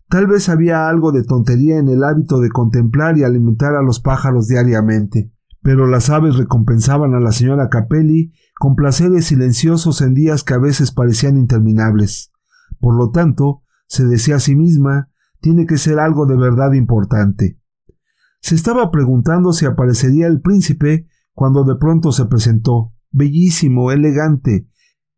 Tal 0.08 0.28
vez 0.28 0.50
había 0.50 0.88
algo 0.88 1.12
de 1.12 1.24
tontería 1.24 1.80
en 1.80 1.88
el 1.88 2.04
hábito 2.04 2.40
de 2.40 2.50
contemplar 2.50 3.18
y 3.18 3.24
alimentar 3.24 3.76
a 3.76 3.82
los 3.82 4.00
pájaros 4.00 4.48
diariamente, 4.48 5.32
pero 5.62 5.88
las 5.88 6.12
aves 6.12 6.36
recompensaban 6.36 7.16
a 7.16 7.20
la 7.20 7.32
señora 7.32 7.70
Capelli 7.70 8.32
con 8.60 8.76
placeres 8.76 9.26
silenciosos 9.26 10.02
en 10.02 10.14
días 10.14 10.44
que 10.44 10.54
a 10.54 10.60
veces 10.60 10.92
parecían 10.92 11.38
interminables. 11.38 12.32
Por 12.80 12.96
lo 12.96 13.10
tanto, 13.10 13.64
se 13.88 14.06
decía 14.06 14.36
a 14.36 14.40
sí 14.40 14.56
misma, 14.56 15.10
tiene 15.46 15.68
que 15.68 15.78
ser 15.78 16.00
algo 16.00 16.26
de 16.26 16.36
verdad 16.36 16.74
importante. 16.74 17.60
Se 18.42 18.56
estaba 18.56 18.90
preguntando 18.90 19.54
si 19.54 19.68
aparecería 19.68 20.26
el 20.26 20.42
príncipe 20.42 21.06
cuando 21.36 21.64
de 21.64 21.76
pronto 21.76 22.12
se 22.12 22.26
presentó, 22.26 22.96
bellísimo, 23.12 23.92
elegante, 23.92 24.68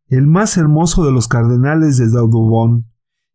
el 0.08 0.26
más 0.26 0.58
hermoso 0.58 1.06
de 1.06 1.12
los 1.12 1.28
cardenales 1.28 1.96
de 1.96 2.10
Daudubon. 2.10 2.84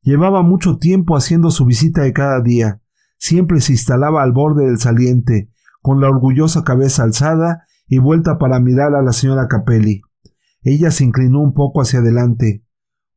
Llevaba 0.03 0.43
mucho 0.43 0.77
tiempo 0.77 1.17
haciendo 1.17 1.49
su 1.49 1.65
visita 1.65 2.03
de 2.03 2.13
cada 2.13 2.41
día. 2.41 2.79
Siempre 3.17 3.59
se 3.59 3.71
instalaba 3.71 4.21
al 4.21 4.31
borde 4.31 4.67
del 4.67 4.77
saliente, 4.77 5.49
con 5.81 5.99
la 5.99 6.09
orgullosa 6.09 6.63
cabeza 6.63 7.01
alzada 7.01 7.63
y 7.87 7.97
vuelta 7.97 8.37
para 8.37 8.59
mirar 8.59 8.93
a 8.93 9.01
la 9.01 9.13
señora 9.13 9.47
Capelli. 9.47 10.01
Ella 10.61 10.91
se 10.91 11.05
inclinó 11.05 11.41
un 11.41 11.55
poco 11.55 11.81
hacia 11.81 12.01
adelante. 12.01 12.63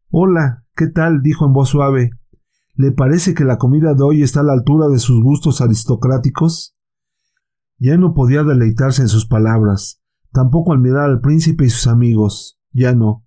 Hola, 0.09 0.65
¿qué 0.75 0.87
tal? 0.87 1.21
dijo 1.21 1.45
en 1.45 1.53
voz 1.53 1.69
suave. 1.69 2.13
¿Le 2.79 2.93
parece 2.93 3.33
que 3.33 3.45
la 3.45 3.57
comida 3.57 3.95
de 3.95 4.03
hoy 4.03 4.23
está 4.23 4.41
a 4.41 4.43
la 4.43 4.53
altura 4.53 4.89
de 4.89 4.99
sus 4.99 5.23
gustos 5.23 5.63
aristocráticos? 5.63 6.77
Ya 7.79 7.97
no 7.97 8.13
podía 8.13 8.45
deleitarse 8.45 9.01
en 9.01 9.09
sus 9.09 9.27
palabras, 9.27 10.03
tampoco 10.31 10.75
al 10.75 10.81
mirar 10.81 11.09
al 11.09 11.21
príncipe 11.23 11.65
y 11.65 11.71
sus 11.71 11.87
amigos. 11.87 12.61
Ya 12.73 12.95
no. 12.95 13.25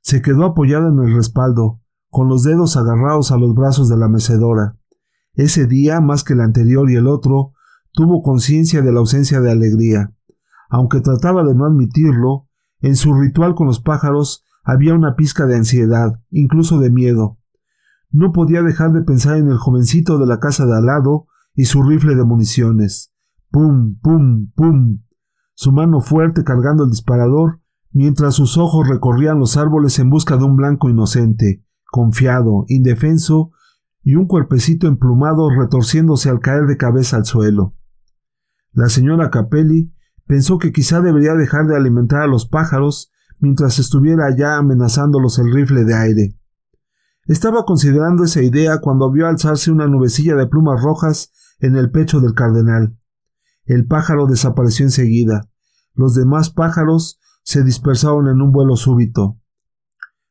Se 0.00 0.20
quedó 0.20 0.46
apoyada 0.46 0.88
en 0.88 0.98
el 0.98 1.14
respaldo, 1.14 1.80
con 2.10 2.28
los 2.28 2.42
dedos 2.42 2.76
agarrados 2.76 3.30
a 3.30 3.36
los 3.36 3.54
brazos 3.54 3.88
de 3.88 3.96
la 3.96 4.08
mecedora. 4.08 4.76
Ese 5.34 5.66
día, 5.66 6.00
más 6.00 6.24
que 6.24 6.32
el 6.32 6.40
anterior 6.40 6.90
y 6.90 6.96
el 6.96 7.06
otro, 7.06 7.52
tuvo 7.92 8.22
conciencia 8.22 8.82
de 8.82 8.90
la 8.90 8.98
ausencia 8.98 9.40
de 9.40 9.52
alegría. 9.52 10.12
Aunque 10.68 11.00
trataba 11.00 11.44
de 11.44 11.54
no 11.54 11.66
admitirlo, 11.66 12.48
en 12.80 12.96
su 12.96 13.14
ritual 13.14 13.54
con 13.54 13.68
los 13.68 13.78
pájaros 13.78 14.44
había 14.64 14.94
una 14.94 15.14
pizca 15.14 15.46
de 15.46 15.54
ansiedad, 15.54 16.20
incluso 16.30 16.80
de 16.80 16.90
miedo. 16.90 17.37
No 18.10 18.32
podía 18.32 18.62
dejar 18.62 18.92
de 18.92 19.02
pensar 19.02 19.36
en 19.36 19.48
el 19.48 19.58
jovencito 19.58 20.18
de 20.18 20.26
la 20.26 20.40
casa 20.40 20.66
de 20.66 20.76
al 20.76 20.86
lado 20.86 21.26
y 21.54 21.66
su 21.66 21.82
rifle 21.82 22.14
de 22.14 22.24
municiones. 22.24 23.12
Pum, 23.50 23.98
pum, 24.00 24.50
pum. 24.54 25.00
Su 25.54 25.72
mano 25.72 26.00
fuerte 26.00 26.44
cargando 26.44 26.84
el 26.84 26.90
disparador, 26.90 27.60
mientras 27.90 28.34
sus 28.34 28.56
ojos 28.56 28.88
recorrían 28.88 29.38
los 29.38 29.56
árboles 29.56 29.98
en 29.98 30.08
busca 30.10 30.36
de 30.36 30.44
un 30.44 30.56
blanco 30.56 30.88
inocente, 30.88 31.64
confiado, 31.90 32.64
indefenso, 32.68 33.50
y 34.02 34.14
un 34.14 34.26
cuerpecito 34.26 34.86
emplumado 34.86 35.50
retorciéndose 35.50 36.30
al 36.30 36.40
caer 36.40 36.66
de 36.66 36.76
cabeza 36.76 37.16
al 37.16 37.26
suelo. 37.26 37.74
La 38.72 38.88
señora 38.88 39.30
Capelli 39.30 39.92
pensó 40.26 40.58
que 40.58 40.72
quizá 40.72 41.00
debería 41.00 41.34
dejar 41.34 41.66
de 41.66 41.76
alimentar 41.76 42.22
a 42.22 42.26
los 42.26 42.46
pájaros 42.46 43.10
mientras 43.40 43.78
estuviera 43.78 44.34
ya 44.36 44.56
amenazándolos 44.56 45.38
el 45.38 45.52
rifle 45.52 45.84
de 45.84 45.94
aire. 45.94 46.37
Estaba 47.28 47.66
considerando 47.66 48.24
esa 48.24 48.42
idea 48.42 48.78
cuando 48.80 49.12
vio 49.12 49.26
alzarse 49.26 49.70
una 49.70 49.86
nubecilla 49.86 50.34
de 50.34 50.46
plumas 50.46 50.82
rojas 50.82 51.30
en 51.60 51.76
el 51.76 51.90
pecho 51.90 52.20
del 52.20 52.32
cardenal. 52.32 52.96
El 53.66 53.86
pájaro 53.86 54.26
desapareció 54.26 54.86
enseguida. 54.86 55.46
Los 55.92 56.14
demás 56.14 56.48
pájaros 56.48 57.20
se 57.42 57.62
dispersaron 57.62 58.28
en 58.28 58.40
un 58.40 58.50
vuelo 58.50 58.76
súbito. 58.76 59.38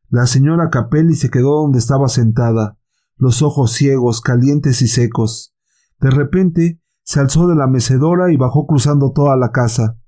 La 0.09 0.25
señora 0.25 0.71
Capelli 0.71 1.13
se 1.13 1.29
quedó 1.29 1.61
donde 1.61 1.77
estaba 1.77 2.07
sentada, 2.09 2.79
los 3.15 3.43
ojos 3.43 3.73
ciegos, 3.73 4.21
calientes 4.21 4.81
y 4.81 4.87
secos. 4.87 5.53
De 5.99 6.09
repente 6.09 6.81
se 7.03 7.19
alzó 7.19 7.47
de 7.47 7.55
la 7.55 7.67
mecedora 7.67 8.33
y 8.33 8.37
bajó 8.37 8.65
cruzando 8.65 9.11
toda 9.11 9.37
la 9.37 9.51
casa. 9.51 9.99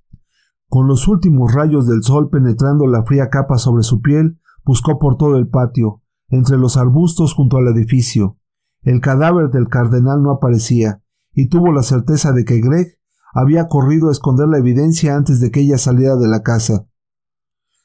Con 0.69 0.87
los 0.87 1.07
últimos 1.07 1.53
rayos 1.53 1.85
del 1.85 2.01
sol 2.01 2.31
penetrando 2.31 2.87
la 2.87 3.03
fría 3.03 3.29
capa 3.29 3.59
sobre 3.59 3.83
su 3.83 4.01
piel, 4.01 4.39
buscó 4.63 4.97
por 4.97 5.17
todo 5.17 5.37
el 5.37 5.47
patio, 5.47 6.01
entre 6.29 6.57
los 6.57 6.77
arbustos 6.77 7.33
junto 7.33 7.57
al 7.57 7.67
edificio. 7.67 8.37
El 8.81 9.01
cadáver 9.01 9.49
del 9.49 9.67
cardenal 9.67 10.21
no 10.23 10.31
aparecía, 10.31 11.01
y 11.33 11.49
tuvo 11.49 11.71
la 11.71 11.83
certeza 11.83 12.31
de 12.31 12.45
que 12.45 12.59
Greg 12.59 12.97
había 13.33 13.67
corrido 13.67 14.09
a 14.09 14.11
esconder 14.11 14.47
la 14.47 14.57
evidencia 14.57 15.15
antes 15.15 15.39
de 15.39 15.51
que 15.51 15.61
ella 15.61 15.77
saliera 15.77 16.15
de 16.15 16.27
la 16.27 16.41
casa. 16.41 16.87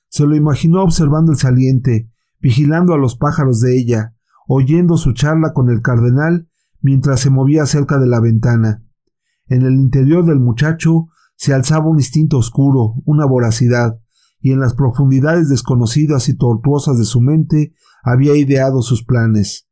Se 0.09 0.27
lo 0.27 0.37
imaginó 0.37 0.83
observando 0.83 1.33
el 1.33 1.39
saliente, 1.39 2.11
vigilando 2.41 2.95
a 2.95 2.99
los 2.99 3.17
pájaros 3.17 3.61
de 3.61 3.77
ella, 3.77 4.15
oyendo 4.47 4.97
su 4.97 5.13
charla 5.13 5.53
con 5.53 5.71
el 5.71 5.83
cardenal 5.83 6.49
mientras 6.81 7.21
se 7.21 7.31
movía 7.31 7.67
cerca 7.67 7.99
de 7.99 8.07
la 8.07 8.21
ventana. 8.21 8.85
En 9.47 9.63
el 9.63 9.75
interior 9.75 10.25
del 10.25 10.39
muchacho 10.39 11.07
se 11.37 11.55
alzaba 11.55 11.89
un 11.89 11.99
instinto 11.99 12.39
oscuro, 12.39 12.95
una 13.07 13.27
voracidad, 13.27 13.99
y 14.39 14.53
en 14.53 14.61
las 14.61 14.75
profundidades 14.75 15.49
desconocidas 15.49 16.29
y 16.29 16.37
tortuosas 16.37 16.99
de 16.99 17.05
su 17.05 17.23
mente 17.23 17.73
había 18.05 18.37
ideado 18.37 18.83
sus 18.83 19.03
planes. 19.03 19.67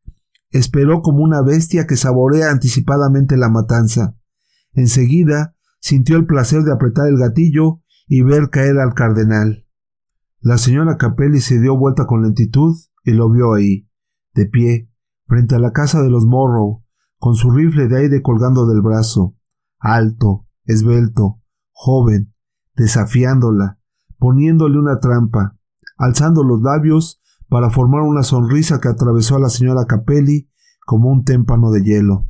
Esperó 0.50 1.02
como 1.02 1.22
una 1.22 1.42
bestia 1.42 1.86
que 1.86 1.96
saborea 1.96 2.50
anticipadamente 2.50 3.36
la 3.36 3.50
matanza. 3.50 4.16
Enseguida 4.72 5.54
sintió 5.80 6.16
el 6.16 6.26
placer 6.26 6.62
de 6.62 6.72
apretar 6.72 7.08
el 7.08 7.18
gatillo 7.18 7.82
y 8.08 8.22
ver 8.22 8.50
caer 8.50 8.78
al 8.78 8.94
cardenal. 8.94 9.66
La 10.40 10.58
señora 10.58 10.96
Capelli 10.96 11.40
se 11.40 11.60
dio 11.60 11.76
vuelta 11.76 12.06
con 12.06 12.22
lentitud 12.22 12.74
y 13.04 13.12
lo 13.12 13.30
vio 13.30 13.52
ahí, 13.52 13.88
de 14.34 14.46
pie, 14.46 14.90
frente 15.26 15.54
a 15.54 15.58
la 15.58 15.72
casa 15.72 16.02
de 16.02 16.10
los 16.10 16.24
Morrow, 16.24 16.84
con 17.18 17.34
su 17.36 17.50
rifle 17.50 17.86
de 17.86 17.98
aire 17.98 18.22
colgando 18.22 18.66
del 18.66 18.80
brazo, 18.80 19.36
alto, 19.78 20.46
esbelto, 20.64 21.40
joven, 21.70 22.34
desafiándola, 22.74 23.78
poniéndole 24.18 24.78
una 24.78 24.98
trampa, 24.98 25.56
alzando 25.96 26.42
los 26.42 26.62
labios 26.62 27.21
para 27.52 27.68
formar 27.68 28.00
una 28.00 28.22
sonrisa 28.22 28.80
que 28.80 28.88
atravesó 28.88 29.36
a 29.36 29.38
la 29.38 29.50
señora 29.50 29.84
Capelli 29.84 30.48
como 30.86 31.10
un 31.10 31.22
témpano 31.22 31.70
de 31.70 31.82
hielo. 31.82 32.26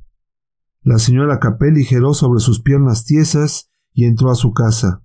La 0.82 0.98
señora 0.98 1.38
Capelli 1.38 1.84
giró 1.84 2.12
sobre 2.12 2.40
sus 2.40 2.60
piernas 2.60 3.04
tiesas 3.04 3.70
y 3.92 4.06
entró 4.06 4.32
a 4.32 4.34
su 4.34 4.52
casa. 4.52 5.04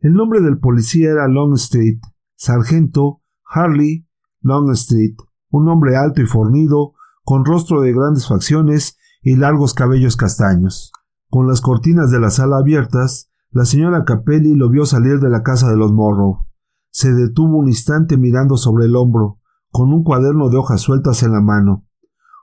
El 0.00 0.14
nombre 0.14 0.40
del 0.40 0.58
policía 0.58 1.10
era 1.12 1.28
Longstreet, 1.28 2.00
sargento 2.34 3.22
Harley 3.44 4.04
Longstreet, 4.40 5.14
un 5.48 5.68
hombre 5.68 5.94
alto 5.96 6.20
y 6.20 6.26
fornido, 6.26 6.94
con 7.22 7.44
rostro 7.44 7.82
de 7.82 7.92
grandes 7.92 8.26
facciones 8.26 8.98
y 9.22 9.36
largos 9.36 9.74
cabellos 9.74 10.16
castaños. 10.16 10.90
Con 11.30 11.46
las 11.46 11.60
cortinas 11.60 12.10
de 12.10 12.18
la 12.18 12.30
sala 12.30 12.58
abiertas, 12.58 13.30
la 13.52 13.64
señora 13.64 14.04
Capelli 14.04 14.56
lo 14.56 14.70
vio 14.70 14.86
salir 14.86 15.20
de 15.20 15.30
la 15.30 15.44
casa 15.44 15.70
de 15.70 15.76
los 15.76 15.92
Morrow 15.92 16.48
se 16.94 17.12
detuvo 17.12 17.58
un 17.58 17.66
instante 17.66 18.16
mirando 18.16 18.56
sobre 18.56 18.84
el 18.84 18.94
hombro, 18.94 19.40
con 19.72 19.92
un 19.92 20.04
cuaderno 20.04 20.48
de 20.48 20.58
hojas 20.58 20.80
sueltas 20.80 21.24
en 21.24 21.32
la 21.32 21.40
mano. 21.40 21.84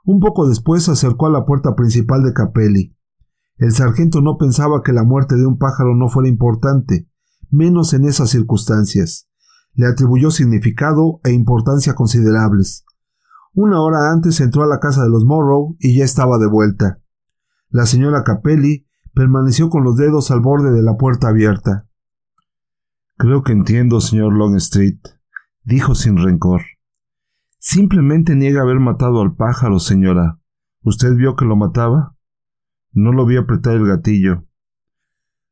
Un 0.04 0.20
poco 0.20 0.46
después 0.46 0.82
se 0.82 0.90
acercó 0.90 1.26
a 1.26 1.30
la 1.30 1.46
puerta 1.46 1.74
principal 1.74 2.22
de 2.22 2.34
Capelli. 2.34 2.94
El 3.56 3.72
sargento 3.72 4.20
no 4.20 4.36
pensaba 4.36 4.82
que 4.82 4.92
la 4.92 5.04
muerte 5.04 5.36
de 5.36 5.46
un 5.46 5.56
pájaro 5.56 5.96
no 5.96 6.10
fuera 6.10 6.28
importante, 6.28 7.08
menos 7.50 7.94
en 7.94 8.04
esas 8.04 8.28
circunstancias. 8.28 9.26
Le 9.72 9.86
atribuyó 9.86 10.30
significado 10.30 11.20
e 11.24 11.32
importancia 11.32 11.94
considerables. 11.94 12.84
Una 13.54 13.80
hora 13.80 14.12
antes 14.12 14.38
entró 14.40 14.64
a 14.64 14.66
la 14.66 14.80
casa 14.80 15.02
de 15.02 15.08
los 15.08 15.24
Morrow 15.24 15.76
y 15.80 15.96
ya 15.96 16.04
estaba 16.04 16.36
de 16.36 16.46
vuelta. 16.46 17.00
La 17.70 17.86
señora 17.86 18.22
Capelli 18.22 18.86
permaneció 19.14 19.70
con 19.70 19.82
los 19.82 19.96
dedos 19.96 20.30
al 20.30 20.40
borde 20.40 20.72
de 20.72 20.82
la 20.82 20.98
puerta 20.98 21.28
abierta. 21.28 21.86
Creo 23.22 23.44
que 23.44 23.52
entiendo, 23.52 24.00
señor 24.00 24.32
Longstreet, 24.32 24.98
dijo 25.62 25.94
sin 25.94 26.16
rencor. 26.16 26.62
Simplemente 27.60 28.34
niega 28.34 28.62
haber 28.62 28.80
matado 28.80 29.22
al 29.22 29.36
pájaro, 29.36 29.78
señora. 29.78 30.40
¿Usted 30.80 31.14
vio 31.14 31.36
que 31.36 31.44
lo 31.44 31.54
mataba? 31.54 32.16
No 32.90 33.12
lo 33.12 33.24
vi 33.24 33.36
apretar 33.36 33.76
el 33.76 33.86
gatillo. 33.86 34.44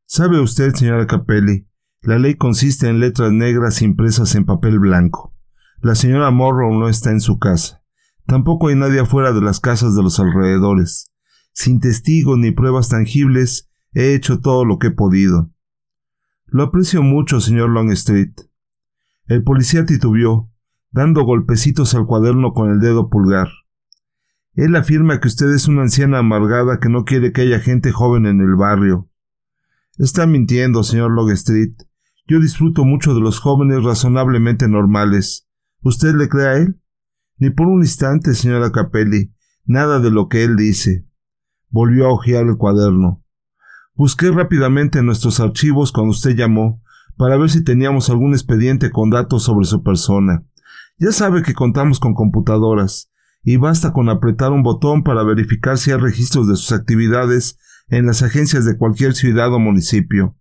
Sabe 0.05 0.41
usted, 0.41 0.75
señora 0.75 1.07
Capelli, 1.07 1.69
la 2.01 2.19
ley 2.19 2.35
consiste 2.35 2.89
en 2.89 2.99
letras 2.99 3.31
negras 3.31 3.83
impresas 3.83 4.35
en 4.35 4.47
papel 4.47 4.81
blanco. 4.81 5.33
La 5.81 5.95
señora 5.95 6.33
Morrow 6.33 6.77
no 6.77 6.89
está 6.89 7.13
en 7.13 7.21
su 7.21 7.39
casa. 7.39 7.85
Tampoco 8.27 8.67
hay 8.67 8.75
nadie 8.75 8.99
afuera 8.99 9.33
de 9.33 9.43
las 9.43 9.61
casas 9.61 9.95
de 9.95 10.03
los 10.03 10.19
alrededores. 10.19 11.13
Sin 11.53 11.79
testigos 11.79 12.37
ni 12.37 12.51
pruebas 12.51 12.89
tangibles, 12.89 13.71
he 13.93 14.15
hecho 14.15 14.41
todo 14.41 14.65
lo 14.65 14.81
que 14.81 14.89
he 14.89 14.91
podido. 14.91 15.53
Lo 16.53 16.65
aprecio 16.65 17.03
mucho, 17.03 17.41
señor 17.41 17.71
Longstreet. 17.71 18.33
El 19.27 19.45
policía 19.45 19.87
titubeó, 19.87 20.51
dando 20.91 21.23
golpecitos 21.23 21.95
al 21.95 22.07
cuaderno 22.07 22.53
con 22.53 22.71
el 22.71 22.81
dedo 22.81 23.09
pulgar. 23.09 23.49
Él 24.55 24.75
afirma 24.75 25.21
que 25.21 25.29
usted 25.29 25.49
es 25.51 25.69
una 25.69 25.83
anciana 25.83 26.19
amargada 26.19 26.81
que 26.81 26.89
no 26.89 27.05
quiere 27.05 27.33
que 27.33 27.43
haya 27.43 27.61
gente 27.61 27.93
joven 27.93 28.27
en 28.27 28.41
el 28.41 28.57
barrio. 28.57 29.09
Está 29.97 30.27
mintiendo, 30.27 30.83
señor 30.83 31.13
Longstreet. 31.13 31.87
Yo 32.27 32.41
disfruto 32.41 32.85
mucho 32.85 33.15
de 33.15 33.21
los 33.21 33.39
jóvenes 33.39 33.85
razonablemente 33.85 34.67
normales. 34.67 35.49
¿Usted 35.83 36.17
le 36.17 36.29
cree 36.29 36.47
a 36.49 36.57
él? 36.57 36.81
Ni 37.39 37.51
por 37.51 37.69
un 37.69 37.83
instante, 37.83 38.35
señora 38.35 38.73
Capelli. 38.73 39.33
Nada 39.67 40.01
de 40.01 40.11
lo 40.11 40.29
que 40.29 40.43
él 40.43 40.57
dice. 40.57 41.07
Volvió 41.69 42.07
a 42.07 42.13
hojear 42.13 42.47
el 42.47 42.57
cuaderno. 42.57 43.23
Busqué 44.01 44.31
rápidamente 44.31 45.01
en 45.01 45.05
nuestros 45.05 45.41
archivos 45.41 45.93
cuando 45.93 46.13
usted 46.13 46.35
llamó, 46.35 46.83
para 47.19 47.37
ver 47.37 47.51
si 47.51 47.63
teníamos 47.63 48.09
algún 48.09 48.33
expediente 48.33 48.91
con 48.91 49.11
datos 49.11 49.43
sobre 49.43 49.67
su 49.67 49.83
persona. 49.83 50.43
Ya 50.97 51.13
sabe 51.13 51.43
que 51.43 51.53
contamos 51.53 52.01
con 52.01 52.15
computadoras, 52.15 53.11
y 53.43 53.59
basta 53.59 53.93
con 53.93 54.09
apretar 54.09 54.53
un 54.53 54.63
botón 54.63 55.03
para 55.03 55.23
verificar 55.23 55.77
si 55.77 55.91
hay 55.91 55.99
registros 55.99 56.49
de 56.49 56.57
sus 56.57 56.73
actividades 56.73 57.59
en 57.89 58.07
las 58.07 58.23
agencias 58.23 58.65
de 58.65 58.79
cualquier 58.79 59.13
ciudad 59.13 59.53
o 59.53 59.59
municipio. 59.59 60.35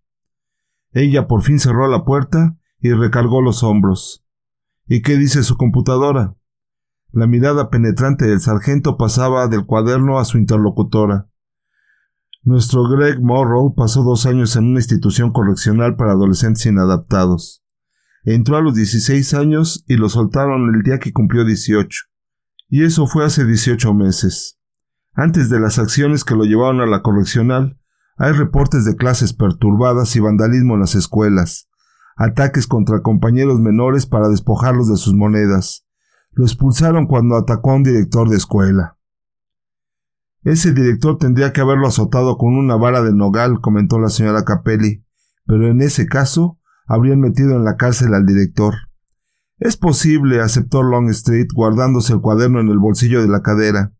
Ella 0.93 1.27
por 1.27 1.41
fin 1.41 1.59
cerró 1.59 1.89
la 1.89 2.05
puerta 2.05 2.55
y 2.79 2.93
recargó 2.93 3.41
los 3.41 3.61
hombros. 3.61 4.23
¿Y 4.87 5.01
qué 5.01 5.17
dice 5.17 5.43
su 5.43 5.57
computadora? 5.57 6.33
La 7.11 7.27
mirada 7.27 7.69
penetrante 7.69 8.25
del 8.25 8.39
sargento 8.39 8.95
pasaba 8.95 9.49
del 9.49 9.65
cuaderno 9.65 10.17
a 10.17 10.23
su 10.23 10.37
interlocutora. 10.37 11.28
Nuestro 12.43 12.87
Greg 12.87 13.21
Morrow 13.21 13.75
pasó 13.75 14.01
dos 14.01 14.25
años 14.25 14.55
en 14.55 14.65
una 14.65 14.79
institución 14.79 15.31
correccional 15.31 15.97
para 15.97 16.13
adolescentes 16.13 16.65
inadaptados. 16.65 17.63
Entró 18.23 18.55
a 18.55 18.61
los 18.61 18.75
16 18.75 19.33
años 19.33 19.83
y 19.87 19.97
lo 19.97 20.07
soltaron 20.07 20.73
el 20.73 20.81
día 20.81 20.99
que 20.99 21.11
cumplió 21.11 21.43
18. 21.43 22.05
Y 22.69 22.85
eso 22.85 23.07
fue 23.07 23.25
hace 23.25 23.45
18 23.45 23.93
meses. 23.93 24.57
Antes 25.13 25.49
de 25.49 25.59
las 25.59 25.79
acciones 25.79 26.23
que 26.23 26.35
lo 26.35 26.45
llevaron 26.45 26.79
a 26.79 26.85
la 26.85 27.01
correccional, 27.01 27.77
hay 28.15 28.31
reportes 28.31 28.85
de 28.85 28.95
clases 28.95 29.33
perturbadas 29.33 30.15
y 30.15 30.21
vandalismo 30.21 30.75
en 30.75 30.81
las 30.81 30.95
escuelas, 30.95 31.69
ataques 32.15 32.67
contra 32.67 33.01
compañeros 33.01 33.59
menores 33.59 34.05
para 34.05 34.29
despojarlos 34.29 34.87
de 34.87 34.97
sus 34.97 35.13
monedas. 35.13 35.85
Lo 36.31 36.45
expulsaron 36.45 37.05
cuando 37.05 37.35
atacó 37.35 37.71
a 37.71 37.75
un 37.75 37.83
director 37.83 38.29
de 38.29 38.37
escuela. 38.37 38.98
Ese 40.43 40.73
director 40.73 41.17
tendría 41.17 41.51
que 41.51 41.61
haberlo 41.61 41.87
azotado 41.87 42.37
con 42.37 42.55
una 42.55 42.75
vara 42.75 43.01
de 43.01 43.13
nogal, 43.13 43.59
comentó 43.61 43.99
la 43.99 44.09
señora 44.09 44.43
Capelli, 44.43 45.03
pero 45.45 45.67
en 45.67 45.81
ese 45.81 46.05
caso 46.05 46.59
habrían 46.87 47.19
metido 47.19 47.55
en 47.55 47.63
la 47.63 47.75
cárcel 47.75 48.13
al 48.13 48.25
director. 48.25 48.75
Es 49.57 49.75
posible, 49.75 50.39
aceptó 50.39 50.83
Longstreet, 50.83 51.49
guardándose 51.53 52.13
el 52.13 52.21
cuaderno 52.21 52.61
en 52.61 52.69
el 52.69 52.79
bolsillo 52.79 53.21
de 53.21 53.27
la 53.27 53.41
cadera. 53.41 53.93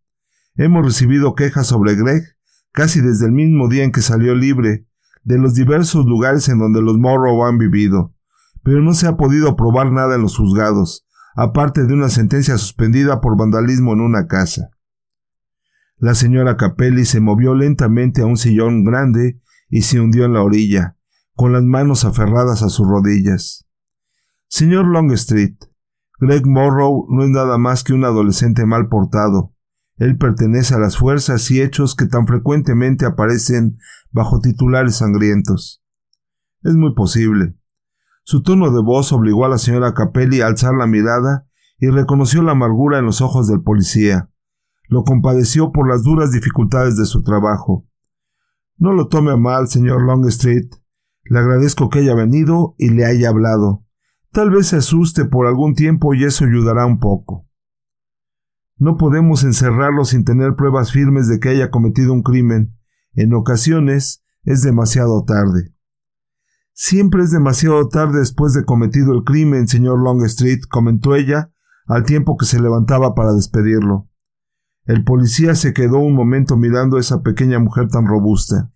Hemos 0.55 0.85
recibido 0.85 1.35
quejas 1.35 1.67
sobre 1.67 1.95
Greg 1.95 2.23
casi 2.71 3.01
desde 3.01 3.25
el 3.25 3.31
mismo 3.31 3.67
día 3.67 3.83
en 3.83 3.91
que 3.91 4.01
salió 4.01 4.35
libre, 4.35 4.87
de 5.23 5.37
los 5.37 5.53
diversos 5.53 6.05
lugares 6.05 6.47
en 6.49 6.59
donde 6.59 6.81
los 6.81 6.97
Morrow 6.97 7.45
han 7.45 7.57
vivido, 7.57 8.13
pero 8.63 8.81
no 8.81 8.93
se 8.93 9.07
ha 9.07 9.17
podido 9.17 9.55
probar 9.55 9.91
nada 9.91 10.15
en 10.15 10.21
los 10.21 10.37
juzgados, 10.37 11.05
aparte 11.35 11.85
de 11.85 11.93
una 11.93 12.09
sentencia 12.09 12.57
suspendida 12.57 13.21
por 13.21 13.37
vandalismo 13.37 13.93
en 13.93 14.01
una 14.01 14.27
casa. 14.27 14.69
La 15.99 16.15
señora 16.15 16.55
Capelli 16.55 17.03
se 17.03 17.19
movió 17.19 17.53
lentamente 17.55 18.21
a 18.21 18.25
un 18.25 18.37
sillón 18.37 18.85
grande 18.85 19.41
y 19.69 19.81
se 19.81 19.99
hundió 19.99 20.23
en 20.23 20.33
la 20.33 20.41
orilla, 20.41 20.95
con 21.35 21.51
las 21.51 21.63
manos 21.63 22.05
aferradas 22.05 22.63
a 22.63 22.69
sus 22.69 22.87
rodillas. 22.87 23.67
Señor 24.47 24.87
Longstreet, 24.87 25.57
Greg 26.21 26.47
Morrow 26.47 27.05
no 27.09 27.23
es 27.23 27.29
nada 27.29 27.57
más 27.57 27.83
que 27.83 27.93
un 27.93 28.05
adolescente 28.05 28.65
mal 28.65 28.87
portado. 28.87 29.53
Él 29.97 30.17
pertenece 30.17 30.73
a 30.73 30.79
las 30.79 30.97
fuerzas 30.97 31.51
y 31.51 31.61
hechos 31.61 31.95
que 31.95 32.05
tan 32.05 32.25
frecuentemente 32.25 33.05
aparecen 33.05 33.77
bajo 34.09 34.39
titulares 34.39 34.95
sangrientos. 34.97 35.83
Es 36.63 36.75
muy 36.75 36.93
posible. 36.95 37.55
Su 38.23 38.41
tono 38.41 38.71
de 38.71 38.81
voz 38.81 39.11
obligó 39.11 39.45
a 39.45 39.49
la 39.49 39.57
señora 39.57 39.93
Capelli 39.93 40.39
a 40.39 40.47
alzar 40.47 40.73
la 40.75 40.87
mirada 40.87 41.45
y 41.77 41.87
reconoció 41.87 42.41
la 42.41 42.53
amargura 42.53 42.99
en 42.99 43.05
los 43.05 43.19
ojos 43.19 43.49
del 43.49 43.61
policía. 43.61 44.29
Lo 44.89 45.03
compadeció 45.03 45.71
por 45.71 45.87
las 45.87 46.03
duras 46.03 46.31
dificultades 46.31 46.97
de 46.97 47.05
su 47.05 47.21
trabajo. 47.21 47.85
No 48.77 48.91
lo 48.91 49.07
tome 49.07 49.31
a 49.31 49.37
mal, 49.37 49.67
señor 49.67 50.01
Longstreet. 50.01 50.67
Le 51.25 51.39
agradezco 51.39 51.89
que 51.89 51.99
haya 51.99 52.15
venido 52.15 52.73
y 52.79 52.89
le 52.89 53.05
haya 53.05 53.29
hablado. 53.29 53.85
Tal 54.31 54.49
vez 54.49 54.67
se 54.67 54.77
asuste 54.77 55.25
por 55.25 55.45
algún 55.45 55.75
tiempo 55.75 56.15
y 56.15 56.23
eso 56.23 56.43
ayudará 56.43 56.87
un 56.87 56.99
poco. 56.99 57.45
No 58.77 58.97
podemos 58.97 59.43
encerrarlo 59.43 60.05
sin 60.05 60.25
tener 60.25 60.55
pruebas 60.55 60.91
firmes 60.91 61.27
de 61.27 61.39
que 61.39 61.49
haya 61.49 61.69
cometido 61.69 62.11
un 62.11 62.23
crimen. 62.23 62.75
En 63.13 63.33
ocasiones 63.35 64.23
es 64.43 64.63
demasiado 64.63 65.23
tarde. 65.23 65.71
Siempre 66.73 67.23
es 67.23 67.31
demasiado 67.31 67.89
tarde 67.89 68.19
después 68.19 68.53
de 68.53 68.65
cometido 68.65 69.13
el 69.13 69.23
crimen, 69.23 69.67
señor 69.67 70.01
Longstreet, 70.01 70.61
comentó 70.67 71.13
ella 71.15 71.51
al 71.85 72.05
tiempo 72.05 72.37
que 72.37 72.45
se 72.45 72.59
levantaba 72.59 73.13
para 73.13 73.33
despedirlo. 73.33 74.08
El 74.89 75.03
policía 75.03 75.53
se 75.53 75.71
quedó 75.71 75.99
un 75.99 76.15
momento 76.15 76.57
mirando 76.57 76.97
a 76.97 76.99
esa 76.99 77.21
pequeña 77.21 77.59
mujer 77.59 77.89
tan 77.89 78.07
robusta. 78.07 78.71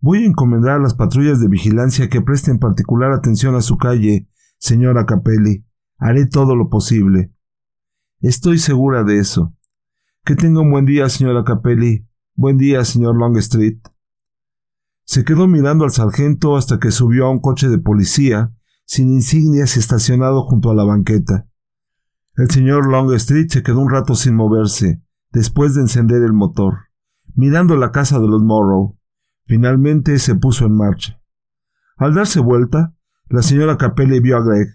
Voy 0.00 0.24
a 0.24 0.26
encomendar 0.26 0.72
a 0.72 0.78
las 0.80 0.94
patrullas 0.94 1.40
de 1.40 1.46
vigilancia 1.46 2.08
que 2.08 2.20
presten 2.20 2.58
particular 2.58 3.12
atención 3.12 3.54
a 3.54 3.60
su 3.60 3.78
calle, 3.78 4.28
señora 4.58 5.06
Capelli. 5.06 5.64
Haré 5.98 6.26
todo 6.26 6.56
lo 6.56 6.68
posible. 6.68 7.32
Estoy 8.22 8.58
segura 8.58 9.04
de 9.04 9.20
eso. 9.20 9.54
Que 10.24 10.34
tenga 10.34 10.62
un 10.62 10.72
buen 10.72 10.84
día, 10.84 11.08
señora 11.08 11.44
Capelli. 11.44 12.04
Buen 12.34 12.56
día, 12.58 12.84
señor 12.84 13.16
Longstreet. 13.16 13.78
Se 15.04 15.24
quedó 15.24 15.46
mirando 15.46 15.84
al 15.84 15.92
sargento 15.92 16.56
hasta 16.56 16.80
que 16.80 16.90
subió 16.90 17.26
a 17.26 17.30
un 17.30 17.38
coche 17.38 17.68
de 17.68 17.78
policía, 17.78 18.52
sin 18.84 19.10
insignias 19.10 19.76
estacionado 19.76 20.42
junto 20.42 20.72
a 20.72 20.74
la 20.74 20.82
banqueta. 20.82 21.47
El 22.38 22.48
señor 22.48 22.88
Longstreet 22.88 23.50
se 23.50 23.64
quedó 23.64 23.80
un 23.80 23.90
rato 23.90 24.14
sin 24.14 24.36
moverse, 24.36 25.02
después 25.32 25.74
de 25.74 25.80
encender 25.80 26.22
el 26.22 26.32
motor, 26.32 26.86
mirando 27.34 27.74
la 27.74 27.90
casa 27.90 28.20
de 28.20 28.28
los 28.28 28.44
Morrow. 28.44 28.96
Finalmente 29.46 30.16
se 30.20 30.36
puso 30.36 30.64
en 30.64 30.76
marcha. 30.76 31.20
Al 31.96 32.14
darse 32.14 32.38
vuelta, 32.38 32.94
la 33.28 33.42
señora 33.42 33.76
Capelli 33.76 34.20
vio 34.20 34.36
a 34.36 34.44
Greg. 34.44 34.68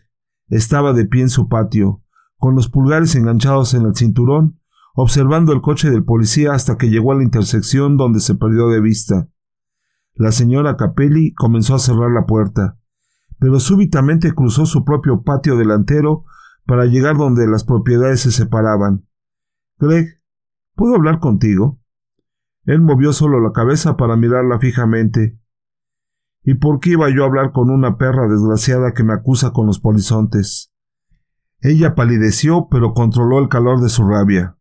Estaba 0.49 0.91
de 0.91 1.05
pie 1.05 1.21
en 1.21 1.29
su 1.29 1.47
patio, 1.47 2.03
con 2.35 2.53
los 2.53 2.67
pulgares 2.67 3.15
enganchados 3.15 3.73
en 3.75 3.85
el 3.85 3.95
cinturón, 3.95 4.59
observando 4.93 5.53
el 5.53 5.61
coche 5.61 5.89
del 5.89 6.03
policía 6.03 6.51
hasta 6.51 6.77
que 6.77 6.89
llegó 6.89 7.13
a 7.13 7.15
la 7.15 7.23
intersección 7.23 7.95
donde 7.95 8.19
se 8.19 8.35
perdió 8.35 8.67
de 8.67 8.81
vista. 8.81 9.29
La 10.15 10.33
señora 10.33 10.75
Capelli 10.75 11.33
comenzó 11.33 11.75
a 11.75 11.79
cerrar 11.79 12.11
la 12.11 12.25
puerta, 12.25 12.77
pero 13.39 13.61
súbitamente 13.61 14.33
cruzó 14.33 14.65
su 14.65 14.83
propio 14.83 15.23
patio 15.23 15.55
delantero 15.55 16.25
para 16.65 16.85
llegar 16.85 17.17
donde 17.17 17.47
las 17.47 17.63
propiedades 17.63 18.21
se 18.21 18.31
separaban. 18.31 19.07
Greg, 19.77 20.21
¿puedo 20.75 20.95
hablar 20.95 21.19
contigo? 21.19 21.79
Él 22.65 22.81
movió 22.81 23.11
solo 23.11 23.41
la 23.41 23.51
cabeza 23.51 23.97
para 23.97 24.15
mirarla 24.15 24.59
fijamente. 24.59 25.37
¿Y 26.43 26.55
por 26.55 26.79
qué 26.79 26.91
iba 26.91 27.09
yo 27.09 27.23
a 27.23 27.27
hablar 27.27 27.51
con 27.51 27.69
una 27.69 27.97
perra 27.97 28.27
desgraciada 28.27 28.93
que 28.93 29.03
me 29.03 29.13
acusa 29.13 29.51
con 29.51 29.65
los 29.65 29.79
polizontes? 29.79 30.71
Ella 31.59 31.95
palideció, 31.95 32.67
pero 32.69 32.93
controló 32.93 33.39
el 33.39 33.47
calor 33.47 33.81
de 33.81 33.89
su 33.89 34.05
rabia. 34.05 34.57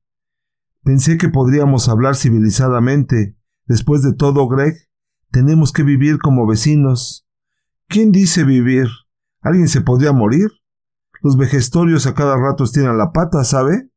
Pensé 0.84 1.18
que 1.18 1.28
podríamos 1.28 1.88
hablar 1.88 2.14
civilizadamente. 2.14 3.36
Después 3.66 4.02
de 4.02 4.14
todo, 4.14 4.48
Greg, 4.48 4.74
tenemos 5.30 5.72
que 5.72 5.82
vivir 5.82 6.18
como 6.18 6.46
vecinos. 6.46 7.26
¿Quién 7.88 8.12
dice 8.12 8.44
vivir? 8.44 8.86
¿Alguien 9.40 9.68
se 9.68 9.80
podría 9.80 10.12
morir? 10.12 10.48
Los 11.22 11.36
vejestorios 11.36 12.06
a 12.06 12.14
cada 12.14 12.36
rato 12.36 12.64
estiran 12.64 12.98
la 12.98 13.12
pata, 13.12 13.44
¿sabe? 13.44 13.88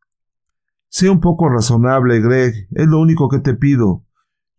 Sé 0.89 1.09
un 1.09 1.19
poco 1.19 1.49
razonable, 1.49 2.21
Greg, 2.21 2.67
es 2.71 2.87
lo 2.87 2.99
único 2.99 3.29
que 3.29 3.39
te 3.39 3.55
pido. 3.55 4.05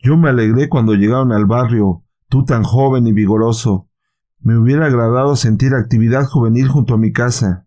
Yo 0.01 0.17
me 0.17 0.31
alegré 0.31 0.69
cuando 0.69 0.95
llegaron 0.95 1.33
al 1.33 1.47
barrio, 1.47 2.03
tú 2.29 2.45
tan 2.45 2.65
joven 2.65 3.07
y 3.07 3.13
vigoroso. 3.13 3.89
Me 4.41 4.59
hubiera 4.59 4.87
agradado 4.87 5.37
sentir 5.37 5.75
actividad 5.75 6.27
juvenil 6.27 6.69
junto 6.69 6.95
a 6.95 6.99
mi 6.99 7.13
casa. 7.13 7.67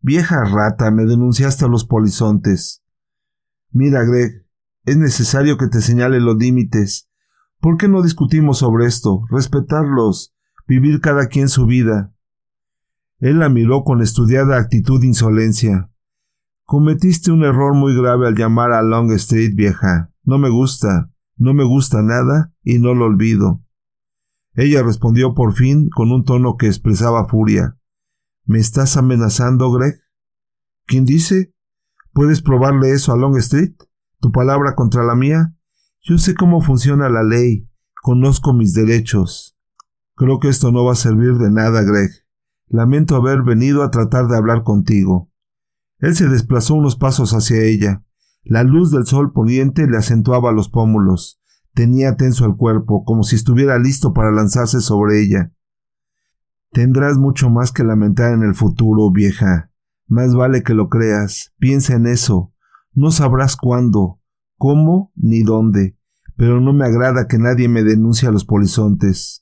Vieja 0.00 0.44
rata, 0.44 0.90
me 0.90 1.04
denunciaste 1.04 1.64
a 1.64 1.68
los 1.68 1.84
polizontes. 1.84 2.82
Mira, 3.70 4.04
Greg, 4.04 4.46
es 4.84 4.96
necesario 4.96 5.58
que 5.58 5.66
te 5.66 5.80
señale 5.80 6.20
los 6.20 6.36
límites. 6.36 7.08
¿Por 7.60 7.76
qué 7.76 7.88
no 7.88 8.02
discutimos 8.02 8.58
sobre 8.58 8.86
esto? 8.86 9.24
Respetarlos, 9.30 10.32
vivir 10.66 11.00
cada 11.00 11.26
quien 11.26 11.48
su 11.48 11.66
vida. 11.66 12.12
Él 13.22 13.38
la 13.38 13.48
miró 13.48 13.84
con 13.84 14.02
estudiada 14.02 14.58
actitud 14.58 15.00
de 15.00 15.06
insolencia. 15.06 15.88
Cometiste 16.64 17.30
un 17.30 17.44
error 17.44 17.72
muy 17.72 17.94
grave 17.94 18.26
al 18.26 18.34
llamar 18.34 18.72
a 18.72 18.82
Long 18.82 19.12
Street 19.12 19.54
vieja. 19.54 20.10
No 20.24 20.38
me 20.38 20.50
gusta, 20.50 21.08
no 21.36 21.54
me 21.54 21.62
gusta 21.62 22.02
nada 22.02 22.52
y 22.64 22.80
no 22.80 22.94
lo 22.94 23.04
olvido. 23.04 23.62
Ella 24.54 24.82
respondió 24.82 25.34
por 25.34 25.54
fin 25.54 25.88
con 25.88 26.10
un 26.10 26.24
tono 26.24 26.56
que 26.56 26.66
expresaba 26.66 27.28
furia. 27.28 27.78
¿Me 28.44 28.58
estás 28.58 28.96
amenazando, 28.96 29.70
Greg? 29.70 30.00
¿Quién 30.86 31.04
dice? 31.04 31.54
¿Puedes 32.12 32.42
probarle 32.42 32.90
eso 32.90 33.12
a 33.12 33.16
Long 33.16 33.36
Street? 33.36 33.76
¿Tu 34.18 34.32
palabra 34.32 34.74
contra 34.74 35.04
la 35.04 35.14
mía? 35.14 35.54
Yo 36.00 36.18
sé 36.18 36.34
cómo 36.34 36.60
funciona 36.60 37.08
la 37.08 37.22
ley. 37.22 37.68
Conozco 38.02 38.52
mis 38.52 38.74
derechos. 38.74 39.56
Creo 40.16 40.40
que 40.40 40.48
esto 40.48 40.72
no 40.72 40.84
va 40.84 40.94
a 40.94 40.96
servir 40.96 41.34
de 41.34 41.52
nada, 41.52 41.82
Greg. 41.82 42.21
Lamento 42.72 43.16
haber 43.16 43.42
venido 43.42 43.82
a 43.82 43.90
tratar 43.90 44.28
de 44.28 44.36
hablar 44.38 44.62
contigo. 44.62 45.30
Él 45.98 46.16
se 46.16 46.26
desplazó 46.26 46.74
unos 46.74 46.96
pasos 46.96 47.34
hacia 47.34 47.62
ella. 47.62 48.02
La 48.44 48.64
luz 48.64 48.90
del 48.90 49.04
sol 49.04 49.34
poniente 49.34 49.86
le 49.86 49.98
acentuaba 49.98 50.52
los 50.52 50.70
pómulos. 50.70 51.38
Tenía 51.74 52.16
tenso 52.16 52.46
el 52.46 52.56
cuerpo, 52.56 53.04
como 53.04 53.24
si 53.24 53.36
estuviera 53.36 53.78
listo 53.78 54.14
para 54.14 54.32
lanzarse 54.32 54.80
sobre 54.80 55.20
ella. 55.22 55.52
Tendrás 56.70 57.18
mucho 57.18 57.50
más 57.50 57.72
que 57.72 57.84
lamentar 57.84 58.32
en 58.32 58.42
el 58.42 58.54
futuro, 58.54 59.10
vieja. 59.10 59.70
Más 60.06 60.34
vale 60.34 60.62
que 60.62 60.72
lo 60.72 60.88
creas. 60.88 61.52
Piensa 61.58 61.94
en 61.94 62.06
eso. 62.06 62.54
No 62.94 63.10
sabrás 63.10 63.56
cuándo, 63.56 64.18
cómo 64.56 65.12
ni 65.14 65.42
dónde, 65.42 65.98
pero 66.36 66.62
no 66.62 66.72
me 66.72 66.86
agrada 66.86 67.28
que 67.28 67.36
nadie 67.36 67.68
me 67.68 67.82
denuncie 67.82 68.28
a 68.28 68.32
los 68.32 68.46
polizontes. 68.46 69.41